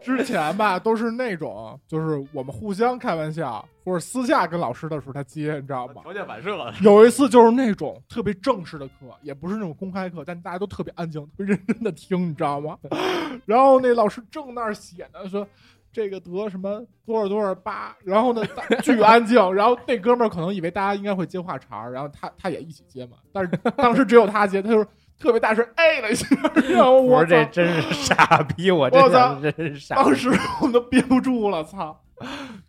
[0.00, 6.00] 之前吧，都是那种，就是我们互相开玩笑，或者私下跟老师的时候他接，你知道吗？
[6.02, 12.78] 条件反射了，有一次就是那种特别正式的课，也不是那种公开课，但大家都特别安静、特别认真的听，你知道吗？
[13.44, 15.46] 然后那老师正那儿写呢，说
[15.94, 18.42] 这个得什么多少多少八，然后呢
[18.82, 24.84] 巨安静，然后那哥们儿可能以为大家应该会接话茬儿，然后他他也一起接嘛，但是当时只有他接，他就
[25.16, 26.26] 特别大声哎了一下，
[26.68, 30.02] 然后我我说这真是傻逼，我真我操真是傻逼。
[30.02, 30.28] 当时
[30.60, 31.98] 我们都憋不住了，操，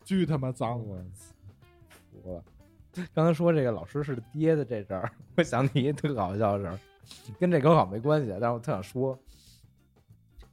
[0.03, 0.79] 巨他妈脏！
[0.87, 0.95] 我
[2.11, 2.43] 服了。
[3.13, 6.79] 刚才说这个老师是爹的这事儿，我想起一特搞笑的事儿，
[7.39, 9.17] 跟这高考没关系，但是我特想说，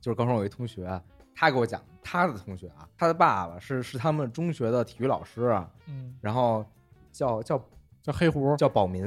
[0.01, 0.89] 就是高中有一同学，
[1.35, 6.65] 他给我讲他的同学啊，他的爸爸是是他们中学的体育老师啊，嗯，然后
[7.11, 7.63] 叫叫
[8.03, 9.05] 叫黑胡，叫保民，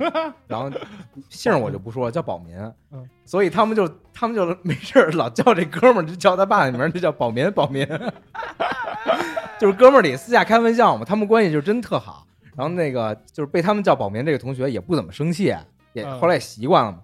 [0.46, 0.70] 然后
[1.28, 2.56] 姓我就不说了，叫保民。
[2.90, 7.86] 嗯，所以他们就他们就没事儿老叫这哥们儿就叫他爸的名儿，就叫保民保民，
[9.60, 12.26] 就是哥们儿里私下开玩笑嘛，他们关系就真特好。
[12.56, 15.54] 然后那个就是被他们叫保民这个同学也不怎么生气，
[16.20, 16.98] 后来也习惯了嘛。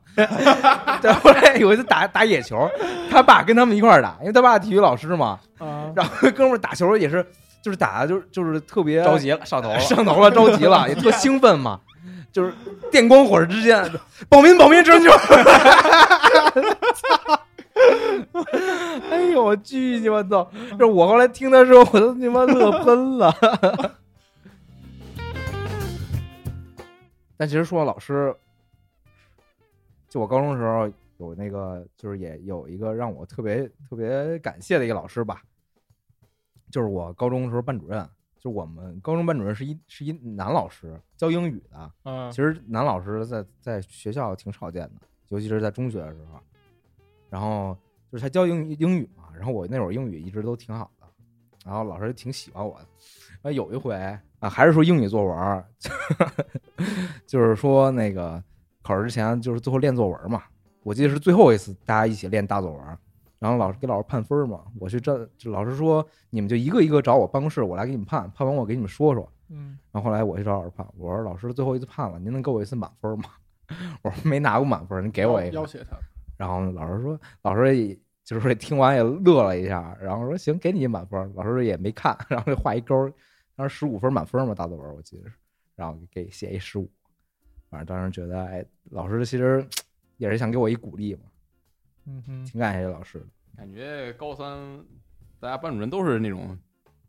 [1.03, 2.71] 对，后来有一次打打野球，
[3.11, 5.39] 他爸跟他们一块儿打，因为他爸体育老师嘛。
[5.59, 7.27] 啊，然后哥们儿打球也是，
[7.63, 9.79] 就是打的就是就是特别着急了，上头了。
[9.81, 11.81] 上头了，着急了，也特兴奋嘛，
[12.33, 12.53] 就是
[12.91, 13.91] 电光火石之间，
[14.29, 15.11] 保民保民拯救！
[19.11, 20.49] 哎呦，我巨鸡巴操！
[20.79, 23.35] 这我后来听的时候，我都他妈乐喷了。
[27.37, 28.33] 但其实说老师，
[30.15, 35.43] 就我高中的时候有那个，就是也有一个让我特别特别感谢的一个老师吧，
[36.71, 41.93] 就是我高中的时候班主任，就我们高中班主任是一是一男老师，教英语的。
[42.05, 45.01] 嗯其实男老师在在学校挺少见的，
[45.31, 46.39] 尤其是在中学的时候。
[47.29, 47.77] 然后
[48.09, 51.07] 就是他教英英语嘛，然后我那会儿英语一直都挺好的，
[51.67, 52.87] 然后老师挺喜欢我的。
[53.43, 53.97] 啊有一回
[54.39, 55.65] 啊，还是说英语作文，
[57.27, 58.41] 就是说那个
[58.85, 60.45] 考试之前就是最后练作文嘛，
[60.85, 62.99] 我记得是最后一次大家一起练大作文。
[63.41, 69.29] 然后老师给老师判分嘛，我去这，就老师说你们就一个一个找我办公室，我来给你们判，判完我给你们说说。
[69.49, 73.25] 嗯然后后来我去找老师判，我说老师最后一次判了，您能给我一次满分吗？
[74.03, 75.57] 我说没拿过满分，您给我一个。
[75.57, 75.97] 要挟他，
[76.37, 81.33] 然后老师说，老师也就是听完也乐了一下，然后说行，给你一满分。
[81.35, 83.11] 老师也没看， 然后就画一勾，
[83.57, 85.37] 当时十五分满分嘛，大作文我记得是，
[85.77, 86.91] 然后给写一十五。
[87.75, 89.67] 反正当时觉得，哎，老师其实
[90.17, 91.23] 也是想给我一鼓励嘛，
[92.07, 93.27] 嗯哼，挺感谢老师的。
[93.57, 94.57] 感觉高三
[95.41, 96.57] 大家班主任都是那种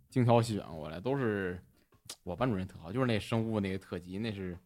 [0.09, 1.59] 精挑细选过来，都是
[2.23, 4.57] 我班主任特好，就是那生物那个特级，那是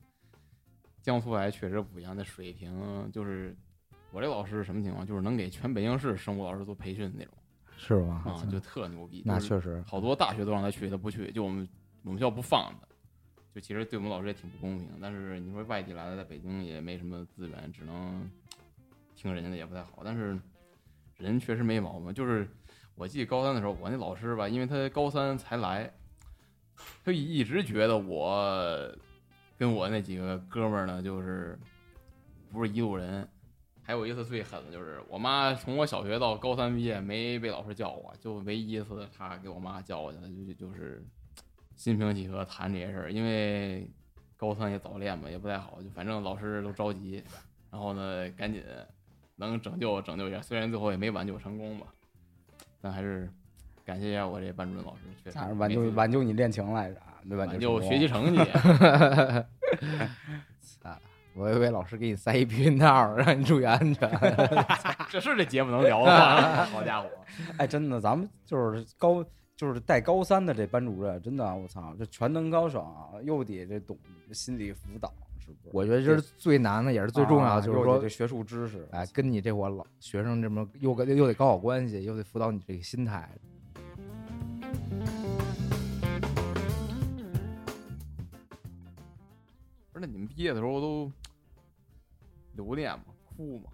[1.02, 3.54] 江苏还确实不一样，那水平就是
[4.14, 7.34] 我这老师是什么情况，就是能给全北京市生物老师做培训那种
[7.76, 8.24] 是吗？
[8.26, 9.22] 啊，就特牛逼。
[9.26, 11.68] 那确实，好多大学都让他去，他不去，就我们
[12.04, 12.88] 我们学校不放他，
[13.60, 14.88] 其实对我们老师也挺不公平。
[15.02, 18.30] 但是你说外地来的，在北京也没什么资源，只能
[19.16, 20.02] 听人家的也不太好。
[20.04, 20.40] 但是
[21.18, 22.48] 人确实没毛病，就是
[22.96, 25.92] 我记得高三的时候，我那老师吧，因为他高三才来，
[27.04, 28.96] 他一直觉得我
[29.58, 31.58] 跟我那几个哥们儿呢，就是
[32.52, 33.28] 不是一路人。
[33.82, 41.04] 还有一次最狠的就是，我妈从我小学到高三毕业没被老师叫过，就唯一一次她给我妈叫过去了，就就就是
[41.80, 43.90] 心平气和谈这些事儿，因为
[44.36, 47.24] 高三也早恋嘛，也不太好，就反正老师都着急，
[47.72, 48.62] 然后呢赶紧
[49.38, 51.88] 能拯救拯救一下，虽然最后也没挽救成功吧，
[52.82, 53.32] 但还是
[53.86, 57.00] 感谢一下我这班主任老师，确实挽救挽救你恋情来着？
[57.24, 58.40] 没挽挽救学习成绩。
[61.36, 64.10] 我以为老师给你塞一避孕套，让你注意安全。
[65.10, 66.66] 这是这节目能聊的吗？
[66.66, 67.08] 好家伙！
[67.58, 69.24] 哎，真的，咱们就是高，
[69.60, 73.98] 就是带高三的这班主任，真的，我操，这全能高手啊，又得这懂
[74.32, 75.70] 心理辅导，是不是？
[75.74, 83.30] 我觉得这是最难的，也是最重要啊的，就是说这，学术知识，哎，跟你这伙老学生这么又跟又得搞好关系，又得辅导你这个心态。
[89.92, 91.12] 不是，那你们毕业的时候都
[92.54, 93.04] 留恋吗？
[93.36, 93.72] 哭吗？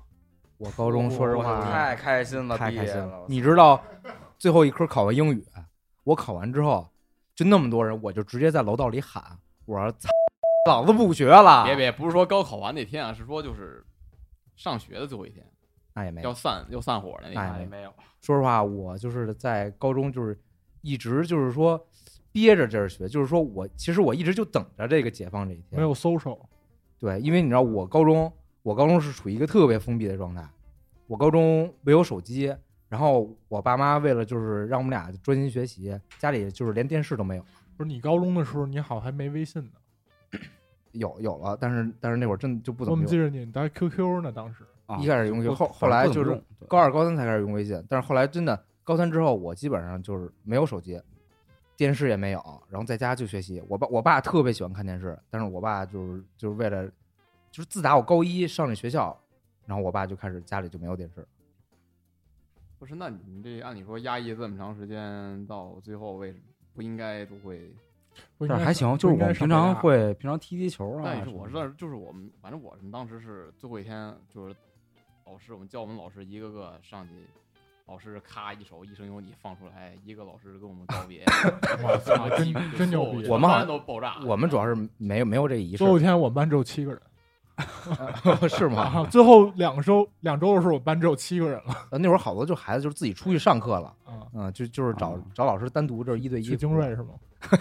[0.58, 3.80] 我高中说实话太开心了，太开心了，你知道
[4.39, 5.45] 最后一科考完英语，
[6.06, 6.88] 我考完之后
[7.36, 10.10] 就那么多人，我就直接在楼道里喊，我说操，
[10.70, 11.65] 老子不学了。
[11.65, 13.86] 别别，不是说高考完那天啊，是说就是
[14.56, 15.46] 上学的最后一天，
[15.94, 16.34] 那也没有要。
[16.34, 17.60] 散要散伙的那天。
[17.60, 20.39] 也没有，说实话，我就是在高中就是
[20.82, 21.86] 一直就是说
[22.32, 25.80] 憋着劲儿学，就是说我其实我一直就等着这个解放这一天。
[25.80, 26.39] 没有 social，
[27.00, 30.48] 对，因为你知道我高中，我高中是处于一个特别封闭的状态，
[31.08, 32.56] 我高中没有手机，
[32.88, 37.45] 然后我爸妈为了就是让我们俩专心学习，家里就是连电视都没有。
[37.76, 40.39] 不是你高中的时候，你好像还没微信呢。
[40.93, 43.00] 有有了，但是但是那会儿真的就不怎么用。
[43.00, 51.02] 们记着你带 QQ 呢，当时啊一开始用 QQ 后后来就是高二、高三才开始用微信，但是后来真的高三之后，我基本上就是没有手机，
[51.76, 53.62] 电视也没有，然后在家就学习。
[53.67, 56.86] 我爸我爸特别喜欢看电视，但是我爸就是就是为了，
[57.52, 59.19] 就是自打我高一上这学校，
[59.65, 61.28] 然后我爸就开始家里就没有电视。
[62.86, 66.43] 不是，那你们这按理说压抑这么长时间，到最后为什么
[66.76, 67.74] 不应该都会？
[68.38, 71.02] 不应该但是还行，就是我们平常会平常踢踢球啊。
[71.04, 74.56] 但也是我知道，就是我们反正我们当时是最后一天，就是
[75.26, 77.13] 老师我们教我们老师一个个上去，
[77.88, 81.24] 老师咔一首《一生有你》放出来，一个老师跟我们告别，
[81.84, 83.28] 我操，真真牛逼！
[83.28, 87.02] 我们好全班都爆炸，我们主要是没有没有这仪式最，后一天我们班只有七个人
[88.50, 88.82] 是吗？
[88.84, 94.12] 啊，最后两周两周的时候，我们班只有七个人了呃那会儿好多就孩子就是自己出去上课了，啊。
[94.34, 97.10] 嗯，就就是找啊找老师单独就是一对一精锐是吗？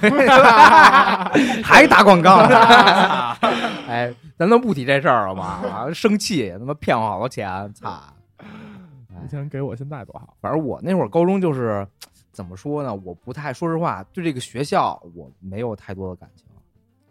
[1.63, 2.57] 还打广告呢？
[3.87, 8.03] 哎，咱都不提这事儿了嘛，生气，他妈骗我好多钱，操！
[9.25, 10.35] 以前给我，现在多好。
[10.41, 11.87] 反正我那会儿高中就是
[12.33, 12.95] 怎么说呢？
[13.05, 16.47] 我不太说实话，对这个学校我没有太多的感情。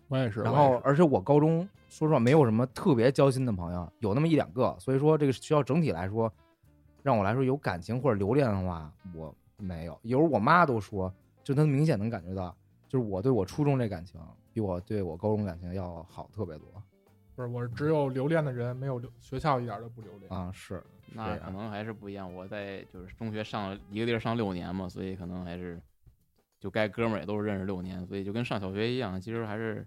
[0.09, 0.41] 我也是。
[0.41, 4.75] 然后而且我高中说实话没有什么特别交心的朋友，有那么一两个。
[4.79, 6.31] 所以说这个学校整体来说，
[7.03, 9.95] 让我来说有感情或者留恋的话，我没有。
[10.01, 12.55] 有时候我妈都说，就她明显能感觉到，
[12.89, 14.19] 就是我对我初中这感情
[14.51, 16.67] 比我对我高中感情要好特别多
[17.35, 20.31] 不是，我是只有留恋的人，没有留学校一点都不留恋。
[20.31, 20.49] 啊！
[20.51, 22.33] 是，是那可能还是不一样。
[22.33, 25.79] 我在就是中学上了一个地儿上六年嘛，所以可能还是
[26.59, 29.85] 就该哥们儿也都是认识六年，所以就跟上小学一样，其实还是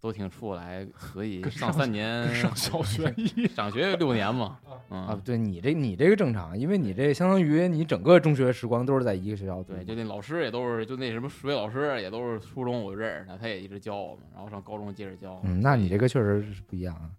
[0.00, 0.86] 都挺处来。
[0.92, 15.40] 可以上三年上小学 一上学六年嘛，啊嗯，，对你这你这个正常，因为你这相当于你整个中学时光都是在一个学校对，就那老师也都是，就那什么数学老师也都是初中我就认识他，他也一直教我们，然后上高中接着教。
[15.44, 17.10] 嗯，那你这个个确实是不一样啊。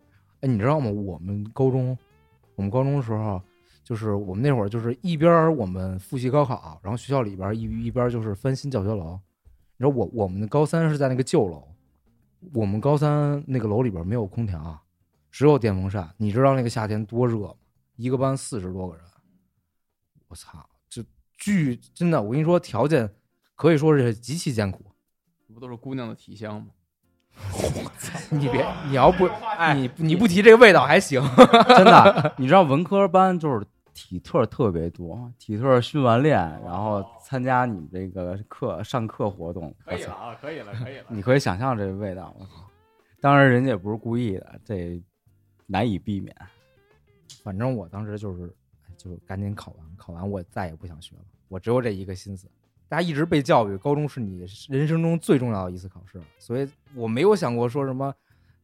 [0.42, 0.92] 哎，你知道吗？
[0.92, 1.98] 我们高中，
[2.56, 3.42] 我们高中的时候，
[3.84, 9.20] 就是我们那会儿就是一边我们复习高考，然后学校里边一一边就是翻新教学楼。
[9.78, 11.68] 你知道我我们的高三是在那个旧楼，
[12.54, 14.80] 我们高三那个楼里边没有空调，
[15.32, 16.14] 只有电风扇。
[16.18, 17.54] 你知道那个夏天多热吗？
[17.96, 19.06] 一个班四十多个人，
[20.28, 21.04] 我操，这
[21.38, 23.14] 巨真的，我跟你说，条件
[23.56, 24.86] 可以说是极其艰苦。
[25.54, 26.68] 不都是姑娘的体香吗？
[27.36, 29.30] 我操你别，你要不，
[29.76, 31.22] 你你不提这个味道还行。
[31.68, 42.36] 真的，你知道文科班就是体特特别多，体特训完练，然后参加你们这个课上课活动，可以了啊，可以了，可以了你可以想象这个味道。
[42.38, 42.52] 我操
[43.22, 45.02] 当然人家也不是故意的，这
[45.66, 46.36] 难以避免。
[47.42, 48.54] 反正我当时就是，
[48.86, 52.52] 哎就赶紧考完，考完我再也不想学了，我只有这一个心思。
[52.90, 58.14] 大家一直被教育，高中是你人生中最重要的一次考试，所以我没有想过说什么，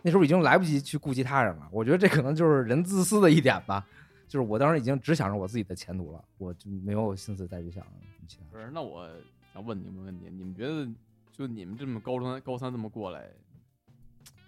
[0.03, 1.67] 那时候已经来不及去顾及他人了。
[1.71, 3.87] 我觉得这可能就是人自私的一点吧，
[4.31, 7.85] 就是我当时已经只想着我自己的前途了，我就没有心思再去想
[8.29, 8.45] 其他。
[8.49, 9.05] 不是，那我
[9.53, 10.87] 想问你们个问题，你们觉得
[11.33, 13.29] 就你们这么高中高三这么过来，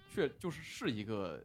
[0.10, 1.44] 确就是是一个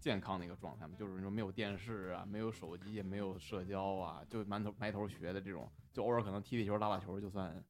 [0.00, 0.94] 健康的一个状态吗？
[0.98, 7.62] 就是说没有电视啊，没有手机，也没有社交啊，就埋头埋头学的这种，就偶尔可能踢踢球、打打球，就算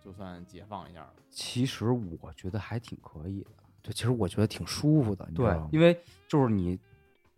[0.00, 1.14] 就算解放一下了。
[1.30, 3.50] 其实我觉得还挺可以的。
[3.82, 6.78] 对，其实我觉得挺舒服的，你知对道吗，因为就是你，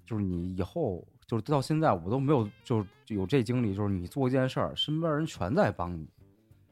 [0.05, 6.09] 就是你以后就是到现在我都没有就是有这经历，就是你做一件事儿，身边人全在帮你，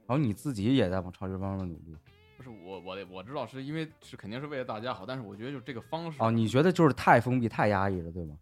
[0.06, 1.96] 然后你自己也在往朝这方面努力。
[2.36, 8.36] 不是我我得我知道是因为是肯定是为了大家好，但是我觉得就这个方式啊，你觉得就是太封闭、太压抑了，对吗？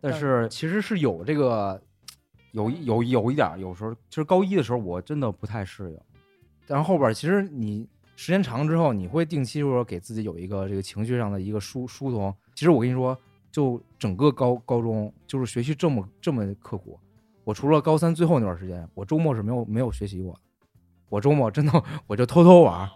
[0.00, 1.80] 但是其实是有这个
[2.52, 5.98] 有有有一点儿，有时候其实高一的时候我真的不太适应。
[6.66, 12.34] 但是后边儿其实你时间长之后，你会定期说给自己有一个这个情绪上的一个疏疏通。
[12.54, 13.18] 其实我跟你说，
[13.50, 16.98] 就整个高高中就是学习这么这么刻苦，
[17.44, 20.32] 我除了高三最后那段时间，我周末是没有没有学习过。
[20.34, 20.40] 的。
[21.08, 22.88] 我周末真的我就偷偷玩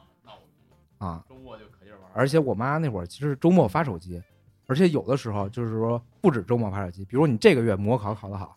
[0.98, 4.22] 啊，周末就可劲玩，而且我妈那会儿其实周末发手机，
[4.68, 8.56] 而且有的时候就是说不止周末发手机，比如你这个月模考考得好，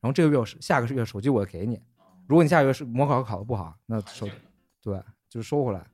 [0.00, 1.80] 然后这个月下个月手机我给你，
[2.26, 4.28] 如果你下个月是模考考得不好，那手
[4.82, 5.86] 对就收回来，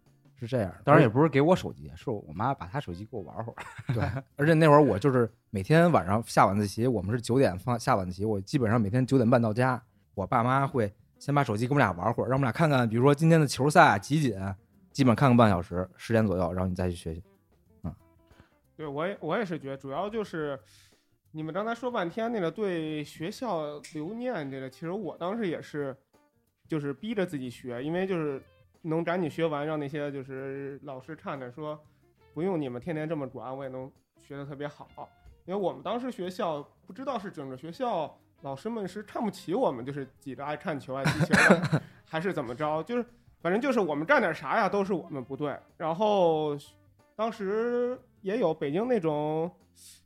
[0.47, 0.81] 是这样的。
[0.85, 3.57] 当然也不是给我手机，是我妈把她手机给我玩会儿。
[3.95, 4.05] 对，
[4.37, 9.83] 而且那会儿我就是每天晚上下晚自习，我们是九点放下晚自习，我基本上每天九点半到家，
[10.15, 14.35] 我爸妈会先把手机给我们俩玩会儿，让我们俩看看，比如说今天的球赛集锦，
[14.93, 17.23] 基本上看个半小时，十点左右，然后你再去学习。
[17.83, 17.95] 嗯
[18.77, 20.59] 对我也我也是觉得，主要就是
[21.31, 25.97] 你们刚才说半天那个对学校留念这个，其实我当时也是，
[26.67, 28.43] 就是逼着自己学，因为就是
[28.85, 31.79] 能赶紧学完，让那些就是老师看着说，
[32.33, 35.09] 不用你们天天这么管，我也能学得特别好。
[35.47, 43.05] 因为我们当时学校不知道是整个学校老师们是看不起我们，就是几个爱看球爱踢球的，还是怎么着，就是
[43.41, 45.59] 反正就是我们干点啥呀，都是我们不对。
[45.77, 46.57] 然后
[47.17, 49.51] 当时也有北京那种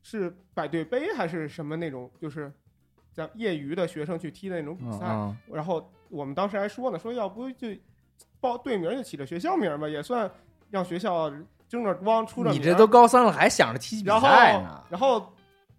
[0.03, 2.53] 是百对杯还是什么那种，就是
[3.13, 5.07] 在业余的学生去踢的那种比赛。
[5.53, 7.69] 然后我们当时还说呢，说要不就
[8.41, 10.31] 报队名就起个学校名吧，也算
[10.71, 11.31] 让学校
[11.69, 12.59] 争着光出着名。
[12.59, 14.83] 你这都高三了，还想着踢比然后赛呢？
[14.89, 15.33] 然后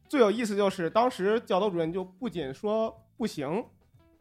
[0.08, 3.64] 最有意思就是当时教导主任就不仅说不行，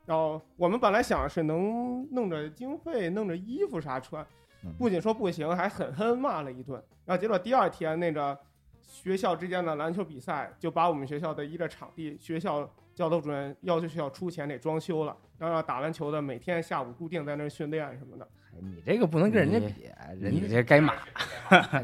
[0.06, 4.24] 然后我们本来想是能弄着经费、弄着衣服啥穿
[4.64, 6.82] 嗯，不仅说不行，还狠狠骂了一顿。
[7.04, 8.38] 然后结果第二天那个
[8.82, 12.68] 学校之间的篮球比赛，就把我们学校的一个场地，学校
[12.98, 18.28] 教导主任要求学校出钱给装修了，然后让打篮球的每天下午固定在那儿训练什么的。
[18.60, 19.88] 你这个不能跟人家比，
[20.18, 20.94] 人家这该骂。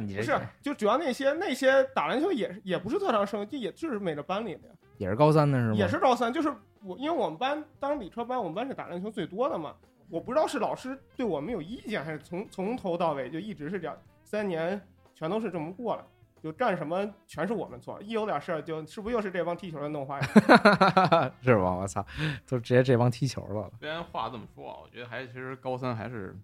[0.01, 4.75] 你这不是，就主要那些那些打篮球也是也不是特长生，就也就是每个班里的呀。
[4.99, 5.75] 也是高三的是吗？
[5.77, 6.53] 也是高三，就是
[6.83, 9.73] 我，因为我们班当时理科班，我们班是打篮球最多的嘛。
[10.11, 14.81] 我不知道是老师对我们有意见，还是从从头到尾就一直是这样，三年
[15.15, 16.03] 全都是这么过来，
[16.45, 21.35] 就干什么全是我们错，一有点事儿就是不是又是这帮踢球的弄坏了？
[21.41, 21.75] 是吧？
[21.75, 22.05] 我操，
[22.45, 23.73] 就直接这帮踢球的了。
[23.81, 26.37] 虽然话这么说啊，我觉得还其实高三还是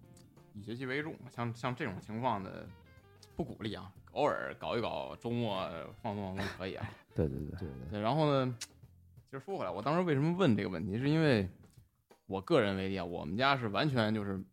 [0.55, 2.65] 以学习为重，像像这种情况的
[3.35, 5.69] 不鼓励啊，偶尔搞一搞，周末
[6.01, 6.89] 放松放松可以啊。
[7.13, 8.55] 对对对，对对，然后呢，
[9.29, 11.47] 其实说回来，我当时为什么问这个问题，是因为
[12.25, 14.43] 我个人为例啊，我们家是完全就是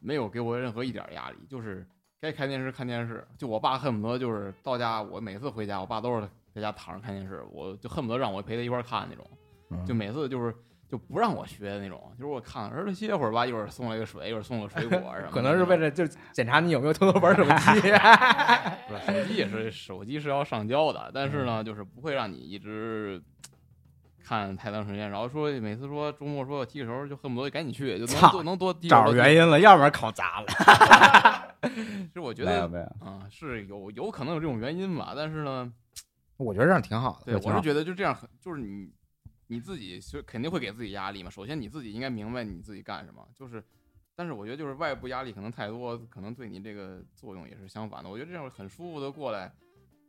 [0.00, 1.86] 没有给我任何一点压力，就是
[2.24, 3.26] 该看电视看电视。
[3.36, 9.24] 就我爸恨不得就是到家，我每次回家，我爸都是在家躺着看电视，我就恨不得让我陪他一块儿看那种。
[9.70, 10.54] 嗯就每次就是
[10.88, 15.28] 就不让我学的那种，就是我看儿子歇会儿吧，一会儿送了一个水，一会儿送个水果什么。
[15.32, 17.80] 可能是为了就检查你有没有偷偷玩手机。
[18.86, 23.20] 不是手机也是手机是要上交的，但是嗯呢，就是不会让你一直
[24.22, 25.10] 看太长时间。
[25.10, 28.86] 然后说每次说周末说要踢个球，就恨不得赶紧去，就能多能多踢。
[28.86, 29.34] 找着原。
[29.34, 30.46] 因了，要不然考砸了。
[32.06, 35.72] 其实我觉得没有没有，啊、是有有可能有这种原因吧，但是呢，
[36.36, 37.24] 我觉得这样挺好的。
[37.26, 38.90] 对我是觉得就这样很，就是你
[39.48, 41.30] 你自己就肯定会给自己压力嘛。
[41.30, 43.62] 首先你自己应该明白你自己干什么，就是。
[44.16, 48.08] 但是我觉得就是外部压力可能太多，可能对你这个作用也是相反的。
[48.08, 49.52] 我觉得这样很舒服的过来，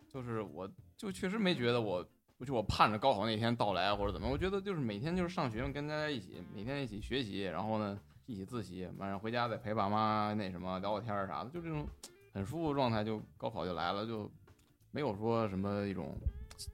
[0.07, 2.07] 就是我就确实没觉得我，
[2.45, 4.29] 就我盼着高考那天到来或者怎么。
[4.29, 11.87] 我觉得就是每天就是上学跟大家一起，每天一起学习，然后呢一起自习，晚上回家再陪爸妈那什么聊聊天儿啥的，就这种
[12.33, 14.29] 很舒服的状态，就高考就来了，就
[14.89, 16.15] 没有说什么一种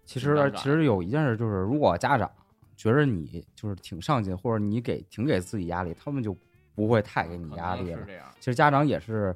[0.06, 2.30] 其实其实有一件事就是，如果家长
[2.78, 6.36] 觉得你就是挺上进，或者你给挺给自己压力，他们就
[6.74, 8.00] 不会太给你压力了。
[8.00, 8.26] 是这样。
[8.40, 9.36] 其实家长也是，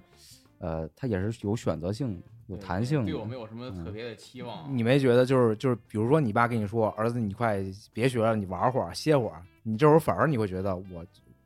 [0.59, 3.05] 呃，他也是有选择性的，有弹性的。
[3.07, 4.65] 对我没有什么特嗯别的期望。
[4.75, 7.61] 你没觉得就是就是，比如说你爸跟你说，儿子你快
[7.91, 11.05] 别学了，你玩会儿歇会儿，你这会儿反而你会觉得我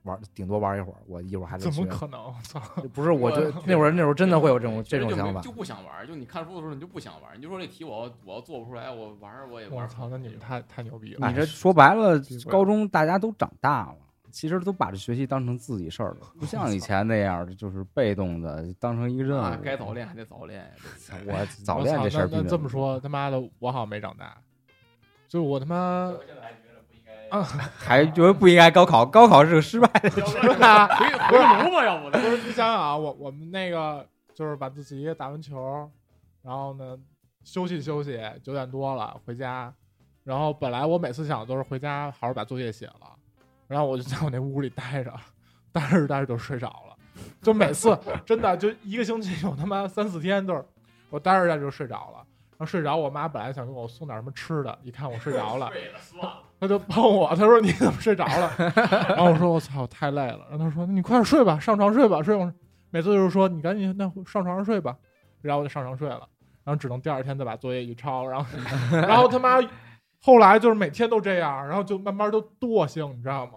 [0.09, 1.73] 玩顶多玩一会儿，我一会儿还得怎。
[1.83, 2.33] 么可能？
[2.43, 2.59] 操！
[2.93, 5.41] 不是，我觉得那会儿那会儿真的会有这种这种想法。
[5.41, 10.09] 就不想玩，就你看书的时候你就不想玩，你就说这题我要我要做不出来，我玩儿我也玩我操！
[10.09, 11.27] 那你们太太牛逼了！
[11.29, 13.97] 你这说白了高中大家都长大了，
[14.31, 19.41] 其实都把这学习当成自己事儿了，不像以前那样的，就是被动的当成一个任务。
[19.41, 20.69] 啊，该早恋还得早恋呀。
[21.25, 24.35] 我早恋这事儿这么说，他妈的，我好像没长大。
[25.27, 26.11] 就是我他妈
[27.31, 30.09] 我现在还觉得不应该高考，高考是个失败的。
[30.09, 35.89] 回回炉吧，要不不是你想想啊，我我们那个就是晚自习打完球，
[36.41, 36.97] 然后呢
[37.43, 39.73] 休息休息，九点多了回家，
[40.23, 43.15] 然后本来我每次想的都是回家好好把作业写了，
[43.67, 45.13] 然后我就在我那屋里待着，
[45.71, 46.95] 待着待着就睡着了，
[47.41, 50.65] 就每次真的就一个星期有他妈三四天都是
[51.09, 52.25] 我待着待着就睡着了。
[52.51, 55.71] 然后睡着，我妈本来想给我送点什么吃的，一看我睡着了，
[56.59, 58.51] 他就碰我，他说你怎么睡着了？
[59.07, 60.45] 然后我说我操，太累了。
[60.49, 62.51] 然后他说你快点睡吧，上床睡吧，睡吧。
[62.91, 64.95] 每次就是说你赶紧那上床上睡吧，
[65.41, 66.27] 然后我就上床睡了，
[66.63, 68.45] 然后只能第二天再把作业一抄，然后
[68.91, 69.59] 然后他妈
[70.21, 73.51] 后来就是每天都这样，然后就慢慢都惰性，你知道吗？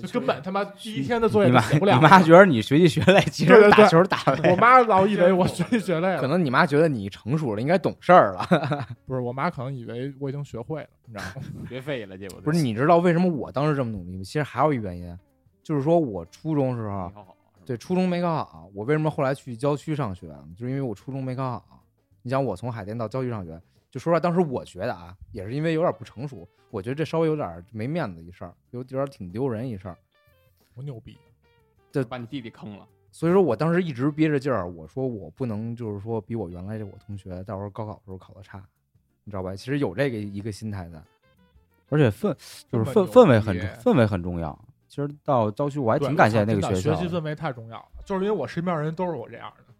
[0.00, 1.94] 就根本他妈第一天的作业你妈写不了。
[1.94, 8.46] 你妈觉得你学习学累，其实对对对打球打的我妈老以为我 学习学累了，可能你妈觉得你成熟了，应该懂事儿了。
[9.04, 11.42] 不是我妈可能以为我已经学会了，你知道吗？
[11.68, 14.24] 学废了，结果不是，你知道为什么我当时这么努力吗？
[14.24, 15.18] 其实还有一原因，
[15.62, 17.36] 就是说我初中时候没，考好，
[17.66, 20.28] 对初中没考好，我为什么后来去郊区上学？
[20.56, 21.84] 就是因为我初中没考好。
[22.22, 23.60] 你想，我从海淀到郊区上学，
[23.92, 29.96] 就说实话，当时我觉得啊，也是因为有点不成熟，我觉得这稍微有点没面子一事儿，有有点挺丢人一事儿。
[30.74, 31.18] 多牛逼！
[32.08, 32.88] 把你弟弟坑了。
[33.10, 38.64] 所以说我当时一直憋着劲儿，我说我不能就是说比我原来这我同学到时候高考的时候考的差，
[39.24, 39.54] 你知道吧？
[39.54, 40.98] 其实有这个一个心态在。
[41.90, 42.34] 而且氛
[42.70, 44.58] 就是氛氛围很重氛围很重要。
[44.88, 46.96] 其实到郊区，我还挺感谢那个学校的。
[46.96, 49.71] 学习氛围太重要了，就是因为我身边人都是我这样的，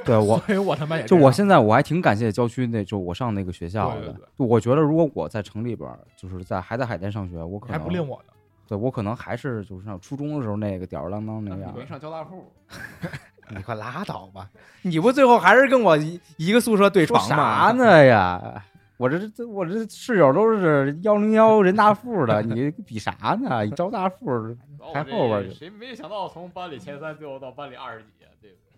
[0.06, 4.00] 对我，所以我他妈也就我现在我还挺感谢郊区那，就我上那个学校的。
[4.00, 8.32] 对对对就我觉得如果我在城里边儿，就是在还在海淀上学，我可能还能不令我的。
[8.66, 11.80] 对我可能还是就是上初中的时候那个吊儿郎当那样你。
[11.80, 12.52] 没上交大附
[13.50, 14.48] 你快拉倒吧！
[14.82, 17.66] 你不最后还是跟我一一个宿舍对说床吗？
[17.66, 17.72] 啥？
[17.72, 18.64] 呢呀？
[18.96, 23.64] 我这这我这室友都是幺零幺人大附的，你比啥呢？
[23.64, 24.56] 你招大附
[24.94, 28.69] 还后边去谁没想到从班里前三，最后到班里二十几，对不对？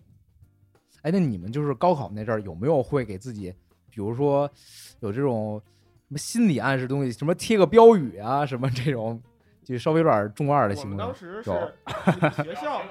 [1.03, 3.53] 哎，那你们就是高考那阵儿有没有会给自己，
[3.89, 4.49] 比如说
[5.01, 5.61] 有这种
[6.07, 9.21] 什么心理暗示东西，什么贴个标语啊，什么这种，
[9.63, 11.51] 就稍微有点中二的行为当时是
[12.43, 12.81] 学校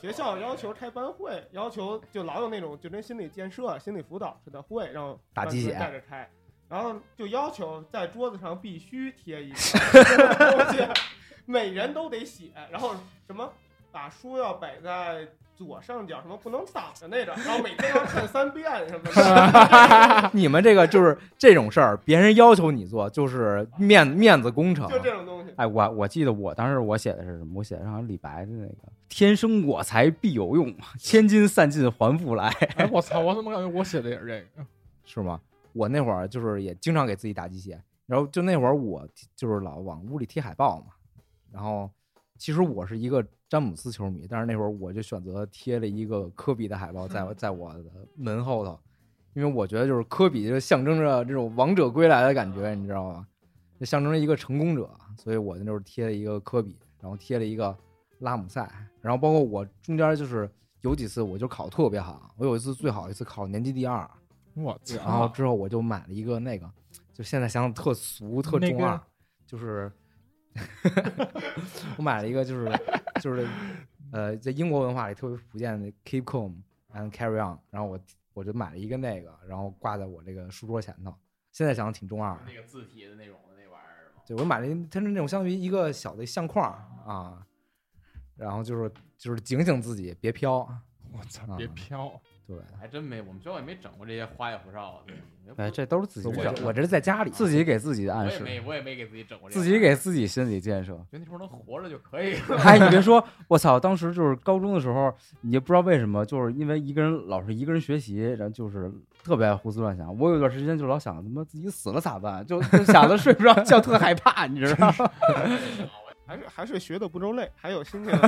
[0.00, 6.28] 学校要求开班会，要求就老有那种就跟心理建设、心理辅导似的会，让打鸡血带着开，
[6.68, 10.86] 然后就要求在桌子上必须贴一个东 西，
[11.44, 12.94] 每人都得写，然后
[13.26, 13.52] 什么
[13.90, 15.26] 把书要摆在
[15.58, 24.88] 左上角，什么不能挡的那种，然后每天要看三遍什么的， 你们这个就是这种事儿，别人要求你做，就是面面子工程。
[24.88, 25.52] 就这种东西。
[25.56, 27.54] 哎，我我记得我当时我写的是什么？
[27.56, 28.74] 我写的好像李白的那个
[29.10, 33.18] “天生我材必有用， 千金散尽还复来哎，我操！
[33.18, 34.64] 我怎么感觉我写的也是这个？
[35.04, 35.40] 是吗？
[35.72, 40.86] 我那会儿就是也经常给自己打鸡血，然后就那会儿我就是老往屋里贴海报嘛，
[41.50, 41.90] 然后
[42.36, 47.84] 其实我是一个詹姆斯球迷，但是那会儿我就选择贴了一个科比的海报在我在我的
[48.16, 48.78] 门后头，
[49.34, 53.26] 因为我觉得就是科比就象征着这种王者归来的感觉，你知道吗？
[53.80, 57.76] 就象征着一个成功者，所以我那时候贴了一个科比，然后贴了一个
[58.18, 58.68] 拉姆塞，
[59.00, 60.50] 然后包括我中间就是
[60.82, 64.08] 有几次我就考特别好，我有一次最好一次考年级第二。
[64.54, 64.96] 我操！
[64.96, 66.68] 然后之后我就买了一个那个，
[67.14, 69.00] 就现在想想特俗特那个中二，
[69.46, 69.92] 就是
[71.96, 72.68] 我买了一个就是
[73.20, 73.46] 就是
[74.12, 76.54] 呃在英国文化里特别普遍的 keep calm
[76.92, 78.00] and carry on，然后我
[78.34, 81.14] 我就买了一个那个，然后挂在我这个书桌前头。
[81.50, 84.22] 现在想想挺中二的，那个字体的那种的那玩意儿吗？
[84.26, 86.70] 对我买了一它是那种相当于一个小的相框
[87.04, 87.44] 啊，
[88.36, 90.58] 然后就是就是警醒自己别飘，
[91.10, 91.56] 我操啊！
[91.56, 92.20] 别飘！
[92.48, 95.12] 对，还真没，我们学校也没整过这些花里胡哨的。
[95.46, 99.60] 也”不哎，这都是自己我整我这是在家里自己给自己的暗示，我也没，我也没给自己整过这个。
[99.60, 100.94] 自己给自己心理建设。
[101.10, 102.56] 觉得那时候能活着就可以了。
[102.64, 103.78] 哎，你别 说，我操！
[103.78, 108.90] 当时就是高中的时候，你也不知道为什么，就是因为一个人老是一个人学习，然后就是
[109.22, 110.18] 特别爱胡思乱想。
[110.18, 112.42] 我有段时间就老想，他妈自己死了咋办？
[112.46, 115.10] 就就想着睡不着觉，特害怕，你知道吗？
[116.28, 118.12] 还是还是学的不够累，还有心情。
[118.12, 118.18] 学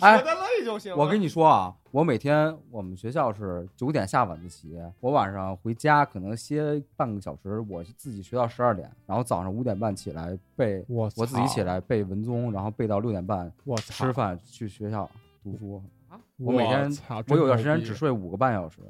[0.00, 0.96] 的累就行。
[0.96, 13.76] 我跟你说啊，我每天我们学校是九点下晚自习，我晚上回家可能歇半个小时，我自己学到十二点，然后早上五点半起来背，我我自己起来背文综，然后背到六点半我！
[13.78, 15.10] 吃饭去学校
[15.42, 15.82] 读书。
[16.08, 17.22] 啊我每天操！
[17.28, 18.80] 我有段时间只睡五个半小时。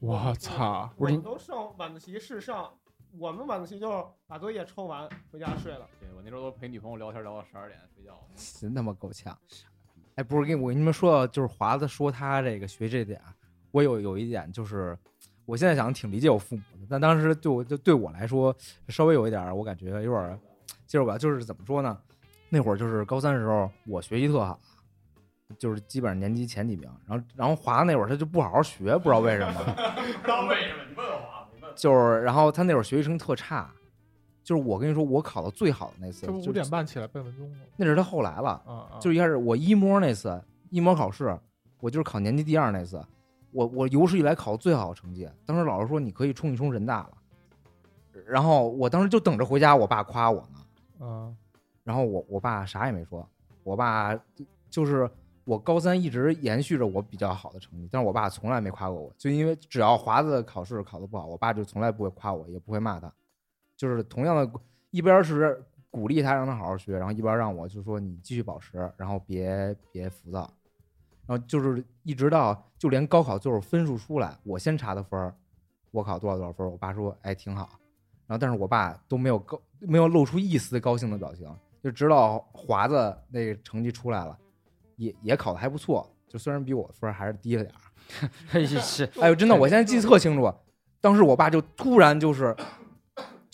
[0.00, 0.90] 我操！
[0.96, 2.70] 我们都上晚自习是上，
[3.18, 5.86] 我们晚自习就是把作业抽完回家睡了。
[6.00, 8.18] 对我那时候都陪女朋友聊天聊到十二点睡觉。
[8.58, 9.36] 真他妈够呛！
[10.16, 13.34] 哎，不是跟我跟你们说，就是华子说他这个学这点啊，
[13.72, 14.96] 我有有一点就是，
[15.44, 18.54] 我现在想挺理解我父母的，但当时对我就对我来说
[18.88, 20.38] 稍微有一点，我感觉有点儿
[20.86, 21.18] 接受不了。
[21.18, 21.98] 就是怎么说呢？
[22.48, 24.60] 那会儿就是高三的时候，我学习特好，
[25.58, 26.88] 就是基本上年级前几名。
[27.08, 29.60] 然后然后华子那会儿他就不好好学，不知道为什么。
[29.64, 30.84] 不知道为什么？
[30.88, 31.72] 你问我，你问。
[31.74, 33.74] 就是然后他那会儿学习成绩特差，
[34.44, 37.56] 就是我跟你说，我考的最好的那次，五点半起来背文综吗？
[37.76, 38.62] 那是他后来了。
[39.00, 41.36] 就是一开始我一模那次一模考试，
[41.80, 43.02] 我就是考年级第二那次，
[43.50, 45.26] 我我有史以来考最好的成绩。
[45.46, 47.10] 当时老师说你可以冲一冲人大了，
[48.26, 51.06] 然后我当时就等着回家，我爸夸我呢。
[51.06, 51.34] 啊，
[51.82, 53.26] 然后我我爸啥也没说，
[53.62, 54.14] 我爸
[54.68, 55.10] 就是
[55.44, 63.12] 我高三一直延续着我比较好的成绩，但是我爸从来没夸过我，就因为只要华子考试考的不好，我爸就从来不会夸我，也不会骂他，
[63.76, 64.50] 就是同样的，
[64.90, 70.50] 一边是鼓励他让他好好学，然后一边让我就说你继续保持，然后别别浮躁，
[71.26, 75.34] 然后就是一直到就连高考最后分数出来，我先查的分儿，
[75.90, 77.78] 我考多少多少分儿，我爸说哎挺好，
[78.26, 81.48] 然后但是我爸都没有高没有露出一丝高兴的表情，
[81.82, 84.38] 就直到华子那个成绩出来了，
[84.96, 87.80] 也也考的还不错，就虽然比我分还是低了点儿。
[88.66, 90.52] 是 哎呦，真的，我现在记得特清楚，
[91.00, 92.54] 当时我爸就突然就是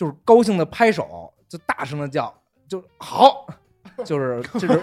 [0.01, 2.35] 就是高兴的拍手，就大声的叫，
[2.67, 3.47] 就好，
[4.03, 4.81] 就是就是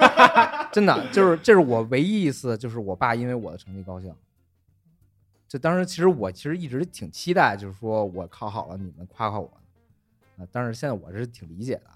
[0.71, 4.13] 真的，就是这是我唯一一次，就是我爸因为我的成绩高兴。
[5.47, 9.51] 就当时其实我其实一直挺期待，就是说我考好了，你们夸夸我，
[10.37, 11.89] 啊，但是现在我是挺理解的。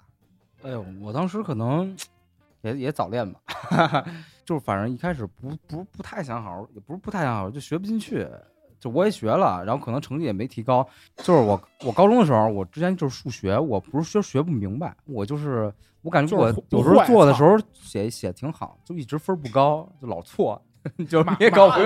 [0.64, 1.96] 哎呦，我当时可能
[2.62, 3.40] 也也早恋吧，
[4.44, 8.28] 就是反正一开始不不不太想好好，也不是不太想好好，就学不进去。
[8.82, 10.86] 就我也学了，然后可能成绩也没提高。
[11.18, 15.72] 就是我我高中的时候，我之前就是数学，我不是学学不明白，我就是
[16.02, 20.60] 我感觉我有时候做的时候写写挺好，就一直分不高，就老错，
[21.08, 21.80] 就马也搞不。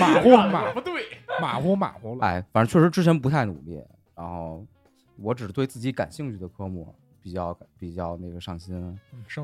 [0.00, 1.04] 马虎马不对，
[1.40, 2.24] 马虎马虎了。
[2.26, 3.78] 哎，反正确实之前不太努力，
[4.16, 4.64] 然后
[5.18, 8.74] 我只对自己感兴趣的科目比较比较那个上心。
[8.74, 8.98] 嗯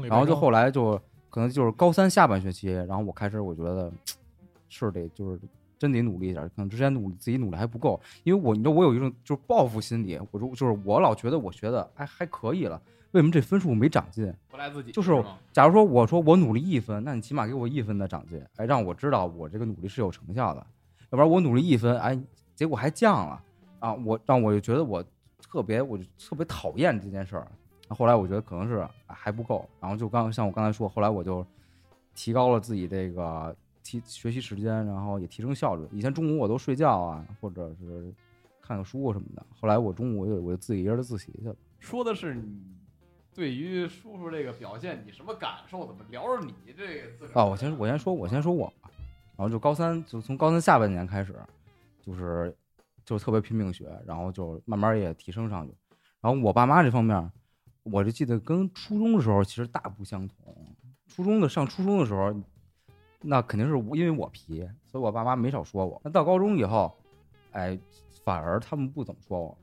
[0.08, 3.92] 然后就后来就可能就是高三下半学期，然后我开始我觉得
[4.68, 5.38] 是得就是
[5.78, 12.80] 真得努力一点，可能之前努力自己努力还不够，因为我你知道我有一种就是报复心理，我就就是我老觉得我学的还还可以了，
[13.12, 14.32] 为什么这分数没长进？
[14.48, 14.92] 不赖自己？
[14.92, 15.12] 就是
[15.52, 20.66] 假如说我说我努力一分，那你起码给我一分的长进，哎，让我知道我这个努力是有成效的，
[21.10, 22.18] 要不然我努力一分，哎，
[22.54, 23.42] 结果还降了。
[23.78, 25.04] 啊，我让我就觉得我
[25.38, 27.46] 特别我就特别讨厌这件事儿。
[27.90, 31.46] 后来我觉得可能是啊还不够，然后就刚像我刚才说，后来我就
[32.14, 33.54] 提高了自己这个
[33.86, 35.86] 提学习时间，然后也提升效率。
[35.92, 38.12] 以前中午我都睡觉啊，或者是
[38.60, 41.56] 看个书什么的，后来我中午我就我就自己一人自习去了。
[41.78, 42.76] 说的是你
[43.32, 45.86] 对于叔叔这个表现，你什么感受？
[45.86, 48.90] 怎么聊着你这个自哦，我先我先说，我先说我吧。
[49.36, 51.34] 然后就高三，就从高三下半年开始，
[52.00, 52.56] 就是
[53.04, 55.74] 就特别拼命学，然后就慢慢也提升上去。
[56.20, 57.30] 然后我爸妈这方面，
[57.82, 60.56] 我就记得跟初中的时候其实大不相同。
[61.06, 62.34] 初中的上初中的时候，
[63.22, 66.00] 那肯定是我因为我皮，所以我爸妈没少说我。
[66.04, 66.96] 那到高中以后，
[67.52, 67.78] 哎，
[68.24, 69.56] 反而他们不怎么说我，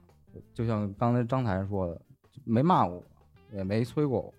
[0.54, 2.02] 就像刚才张台说的，
[2.44, 3.04] 没骂过我，
[3.58, 4.34] 也没催过我，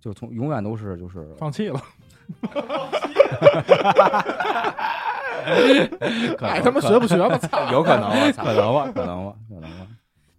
[0.00, 1.80] 就从永远都是就是放弃了，
[6.36, 7.70] 可爱他妈学不学吧，操！
[7.72, 9.86] 有可能吧， 可能吧，可能吧，可能吧。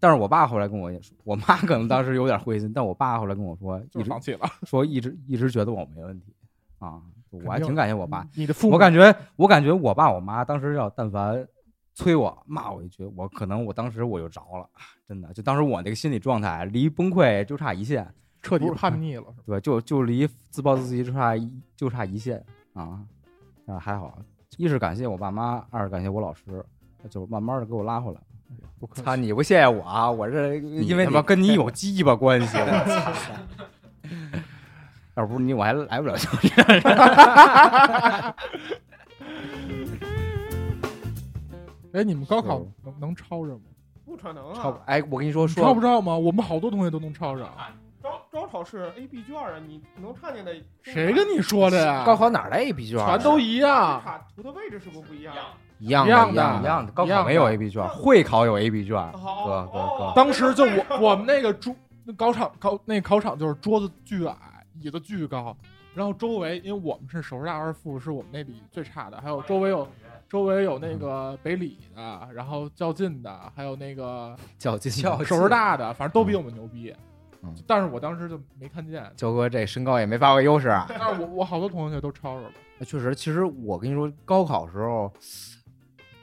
[0.01, 4.47] 但是我爸后来跟我也说，我妈可能当时有点灰心，但我爸后来跟我说，就一直是放弃了。
[4.63, 6.33] 说一直一直觉得我没问题
[6.79, 7.01] 啊，
[7.31, 8.27] 我还挺感谢我爸。
[8.35, 11.47] 你的父母，我感觉我感觉我爸我妈当时要但凡
[11.95, 14.69] 催我骂我一句，我可能我当时我就着了，
[15.07, 18.07] 真的，就当时我那个心理状态离崩溃就差一线，
[18.41, 19.59] 彻底叛逆了，是吧？
[19.59, 23.01] 对，就就离自暴自弃就差一就差一线啊，
[23.65, 24.17] 啊还好，
[24.57, 26.43] 一是感谢我爸妈，二是感谢我老师，
[27.09, 28.21] 就慢慢的给我拉回来。
[28.93, 30.09] 操，你不谢谢我啊？
[30.09, 32.57] 我这因为他妈跟你 有鸡巴关系，
[35.15, 36.49] 要不是你我还来不了教室。
[41.91, 43.61] 哎，你们高考是能能抄着吗？
[44.05, 44.53] 不可能啊！
[44.55, 46.15] 超哎，我跟你说你抄不说，着吗？
[46.15, 47.49] 我们好多同学都能抄着。
[48.01, 50.53] 招招考试 A B 卷啊，你能看见的
[50.83, 52.03] 谁跟你说的呀？
[52.05, 53.17] 高考哪儿的 A B 卷啊？
[53.17, 54.01] 全都一样。
[54.01, 55.35] 卡图的位置是不是不一样？
[55.79, 60.13] 一样一样的一样的，高一样的考没有 A B 卷，会考有 A B 卷，好哥哥哥。
[60.15, 61.75] 当时就我我们那个桌
[62.17, 64.35] 考场考那个考场就是桌子巨矮，
[64.79, 65.55] 椅子巨高，
[65.93, 69.87] 然后周围因为我们是首师大二附，是我们那里最差的，还有周围有
[70.27, 76.93] 周围有那个北理的，然后较劲的，还有那个 较劲首师大的，反正都比我们牛逼。
[77.41, 80.85] 嗯但是我当时就没看见，焦哥这身高也没发挥优势啊。
[80.89, 82.51] 但是我我好多同学都超着了。
[82.85, 85.09] 确实，其实我跟你说，高考时候，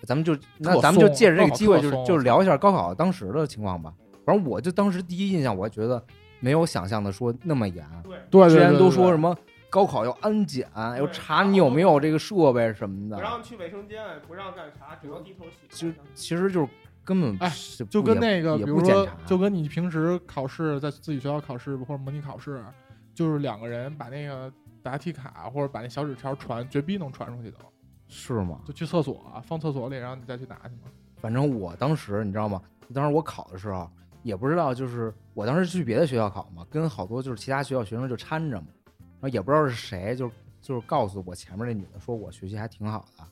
[0.03, 3.95] 咱们就那咱们就借着这个机会，就是就是聊一下高考当时的情况吧。
[4.27, 6.05] 反正我就当时第一印象，我觉得
[6.47, 7.85] 没有想象的说那么严。
[8.05, 9.37] 对，对对，之前对对都说什么
[9.69, 15.67] 高考要安检，要查你有没有这个设备什么的，不让去卫生间，不让干啥，只能低头洗。
[15.69, 16.69] 就其实就是
[17.05, 17.53] 根本哎
[17.91, 22.65] 就跟那个，比也如说不检查，就跟你平时考试在自己学校考试或者模拟考试，
[23.13, 24.53] 就是两个人把那个
[24.85, 27.59] 答题卡或者把那小纸条传，绝逼能传出去的。
[28.07, 28.61] 是吗？
[28.65, 30.89] 就去厕所、放厕所里，然后你再去拿去嘛。
[31.17, 32.63] 反正我当时你知道吗？
[32.95, 33.91] 当时我考的时候
[34.27, 38.67] 也不知道，就是我当时去别的学校考嘛，跟好多就是其他学校学生就掺着嘛，
[38.97, 40.29] 然后也不知道是谁，就
[40.61, 43.25] 就是告诉我前面那女的说我学习还挺好的，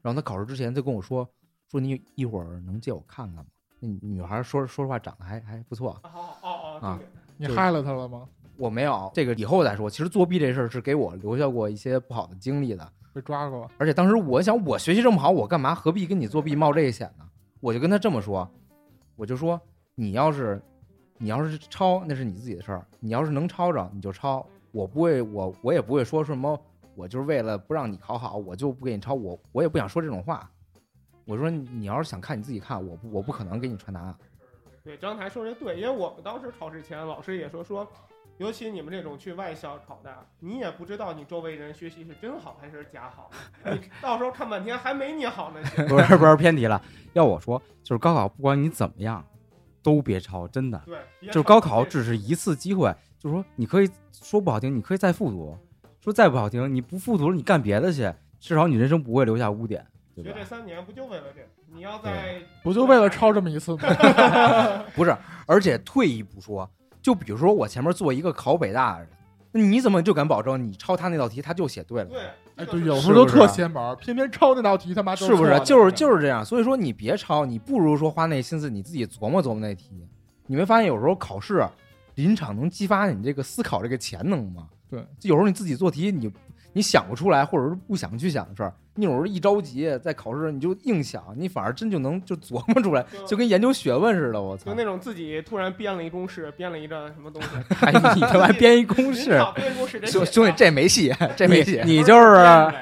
[0.00, 1.28] 然后她考试之前就跟我说
[1.70, 3.44] 说你一会儿能借我看看吗？
[3.78, 6.00] 那女孩说说实话长得还还不错，
[6.80, 6.98] 啊，
[7.36, 8.26] 你害了她了吗？
[8.56, 9.90] 我没有这个以后再说。
[9.90, 13.70] 其实作弊这事儿是给我留下过一些不好的经历的，被抓过？
[13.76, 17.28] 而且当时我想，我学习这么好，我干嘛何必跟你作弊冒这个险呢？
[17.60, 18.50] 我就跟他这么说，
[19.14, 19.60] 我就说
[20.00, 20.62] 你要是
[21.16, 24.46] 你要是抄，那是你自己的事儿；你要是能抄着，你就抄。
[24.70, 26.56] 我不会，我我也不会说什么，
[26.94, 29.14] 我就是为了不让你考好，我就不给你抄。
[29.14, 30.48] 我我也不想说这种话。
[31.24, 34.14] 我说你要是想看你自己看，我不我不可能给你传答案。
[34.84, 37.84] 对，张台说的对，因为我们当时考试前，老师也说说，
[38.36, 43.28] 尤其你们这种去外校考的，你也不知道你周围人学习是真好还是假好，
[43.64, 45.60] 你 到时候看半天还没你好呢。
[45.88, 46.80] 不是不是偏题了。
[47.14, 49.24] 要我说，就是高考不管你怎么样，
[49.88, 50.78] 都别抄，真的。
[50.84, 55.56] 对，就是高考只是一次机会，就是说你可以说不好听，你可以再复读；
[56.04, 59.82] 说再不好听，你不复读了，你干别的去，至少你人生不会留下污点，
[60.14, 60.44] 学这？
[60.44, 61.40] 三年不就为了这？
[61.74, 63.82] 你要在不就为了抄这么一次吗？
[64.94, 65.16] 不是，
[65.46, 66.68] 而且退一步说，
[67.00, 69.08] 就比如说我前面做一个考北大的人，
[69.52, 72.10] 那你怎么就敢保证你抄他那道题他就写对了？
[72.10, 72.20] 对，
[72.58, 75.58] 哎，对，有时候都特显本儿，偏偏抄那道题他妈都是不是？
[75.60, 76.44] 就是就是这样。
[76.44, 80.04] 所以说你别抄，你不如说花那心思你自己琢磨琢磨那题。
[80.46, 81.64] 你没发现有时候考试
[82.16, 84.66] 临场能激发你这个思考这个潜能吗？
[84.90, 86.28] 对，有时候你自己做题，你
[86.72, 94.40] 你想不出来，或者是不想去想的事儿，你有时候一着急在考试你就硬想，你反而真就能就琢磨出来，就跟研究学问似的。
[94.40, 94.74] 我操就！
[94.74, 97.48] 那种自己突然编了一公式，编了一个什么东西，
[97.80, 101.80] 哎，你他妈编一公式，编公式兄兄弟这没戏，这没戏。
[101.84, 102.72] 你就是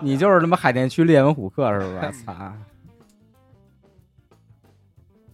[0.00, 2.10] 你就是他妈海淀区列文虎克是吧？
[2.24, 2.32] 操！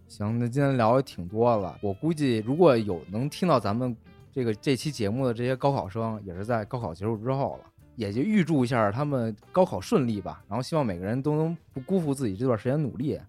[0.08, 1.76] 行，那今天聊的挺多了。
[1.80, 3.96] 我估计如果有能听到咱们
[4.32, 7.69] 这个这期节目的这些高考生，也是在高考结束之后了，
[8.00, 10.42] 也就预祝一下他们高考顺利吧。
[10.48, 13.20] 然后希望每个人都能不辜负自己这段时间努力，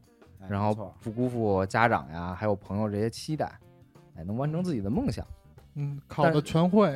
[0.47, 3.51] 然后不辜负家长呀还有朋友这些期待，
[4.15, 5.25] 哎，能完成自己的梦想。
[5.75, 6.87] 嗯，考的全会，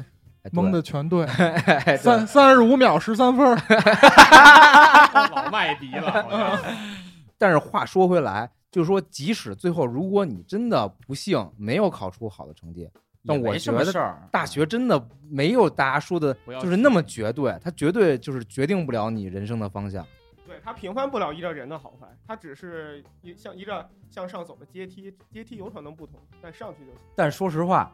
[0.43, 1.27] 哎，蒙的全对，
[1.99, 3.55] 三三十五秒十三分儿。
[5.35, 6.57] 老麦迪了，
[7.37, 12.89] 但是话说回来，就是说，即使最后如果你真的不幸没有考出好的成绩，
[13.25, 20.05] 但我也没什么觉得大学真的没有大家说的就是那么绝对，它绝对就是决定不了你人生的方向。
[20.45, 26.99] 对，它评判不了一个人的好坏，它只是一像一个向上走的阶梯，阶梯有可能不同，但上去就行。
[27.15, 27.91] 但说实话，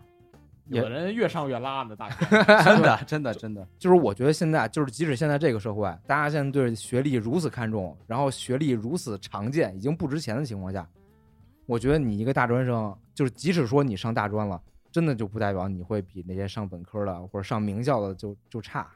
[0.67, 2.25] 有的人越上越拉呢，大学。
[2.65, 10.85] 真的真的真的，就是我觉得现在，就是即使现在这个社会，大家现在对学历如此看重，然后学历如此常见，已经不值钱的情况下，
[11.65, 14.61] 我觉得你一个大专生，就是即使说你上大专了，
[14.91, 18.89] 真的就不代表你会比那些上本科的或者上名校的就就差。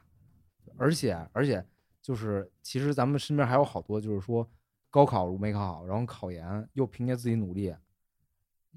[0.76, 1.64] 而且而且
[2.02, 4.46] 就是，其实咱们身边还有好多，就是说
[4.90, 7.74] 高考没考好，然后考研又凭借自己努力，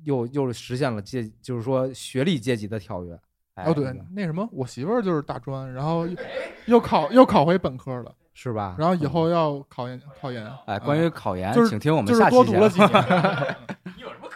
[0.04, 3.20] 又又实现了阶，就是说学历阶级的跳跃。
[3.56, 6.16] 哎哦，对，那什么，我媳妇儿就是大专，然后又
[6.68, 8.78] 又考又考回本科了，是吧？
[8.80, 10.50] 然后以后要考研考研。
[10.66, 13.58] 哎，关于考研，就是请听我们就是下期节目多读了几年。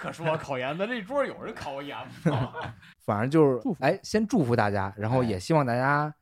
[0.04, 0.38] 可说？
[0.38, 2.54] 考研的这桌有人考研吗？
[3.06, 6.14] 反正就是祝福哎，先祝福大家，然后哎也希望大家，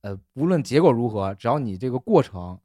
[0.00, 2.58] 呃，无论结果如何，只要你这个过程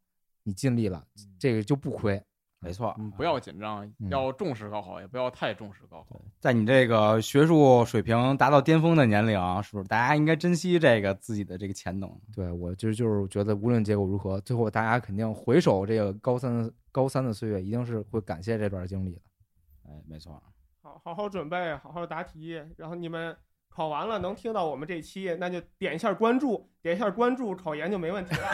[0.43, 1.05] 你尽力了，
[1.37, 2.21] 这个就不亏。
[2.59, 6.19] 没错，嗯，不要紧张，嗯要重视高考，也不要太重视高考。
[6.39, 12.09] 在你这个学术水平达到巅峰的年龄，是不是大家应该珍惜这个自己的这个潜能？
[12.33, 19.21] 对我其实就是觉得，无论结果如何，最后大家肯定回首这个高三高三的岁月，一定是会感谢这段经历的。
[19.87, 20.41] 哎，没错，
[21.03, 23.35] 好好好准备，好好答题，然后你们
[23.67, 28.47] 考完了能听到我们这期，那就点一下关注，点一下关注，考研就没问题了。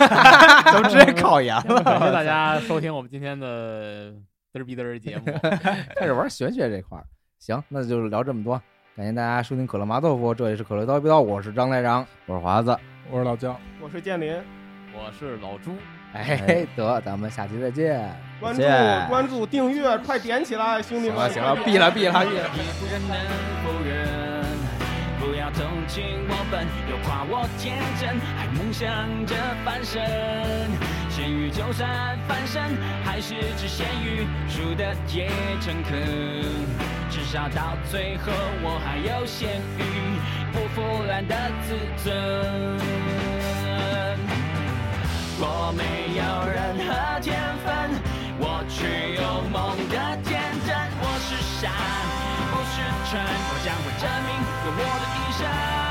[0.66, 1.84] 咱们直接 考研了。
[1.84, 4.12] 感谢大 家收听我们今天的
[4.54, 5.26] 嘚儿逼嘚儿节目。
[5.96, 7.06] 开始玩玄学这块儿，
[7.38, 8.60] 行，那就聊这么多。
[8.96, 12.06] 感谢大家收听可乐麻豆腐，这里是可乐叨逼叨，我是张台长。
[12.26, 12.76] 我是华子，
[13.12, 13.56] 我是老姜。
[13.80, 14.34] 我是建林。
[14.94, 15.72] 我是老朱，
[16.14, 18.14] 哎，得，咱们下期再见。
[18.39, 18.62] 关注
[19.07, 21.32] 关注订阅，快点起来，兄弟们！
[21.32, 22.49] 行了行了，闭了闭了闭了。
[22.80, 23.16] 不人能
[23.64, 24.51] 否认？
[25.20, 28.89] 不要同情我笨，又夸我天真，还梦想
[29.28, 30.01] 着翻身。
[31.09, 32.62] 咸鱼就算翻身，
[33.05, 35.30] 还是只咸鱼，输的也
[35.62, 35.99] 诚恳。
[37.12, 38.32] 至少到最后，
[38.64, 39.84] 我还有咸鱼
[40.51, 43.11] 不腐烂的自尊。
[45.44, 45.82] 我没
[46.14, 47.34] 有任何天
[47.66, 47.66] 分，
[48.38, 50.70] 我却有梦的天真。
[51.02, 51.66] 我是傻，
[52.52, 52.78] 不是
[53.10, 54.30] 蠢，我将会证明
[54.66, 55.91] 用我的一生。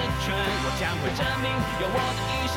[0.00, 2.56] 我将会证明，有我的一生。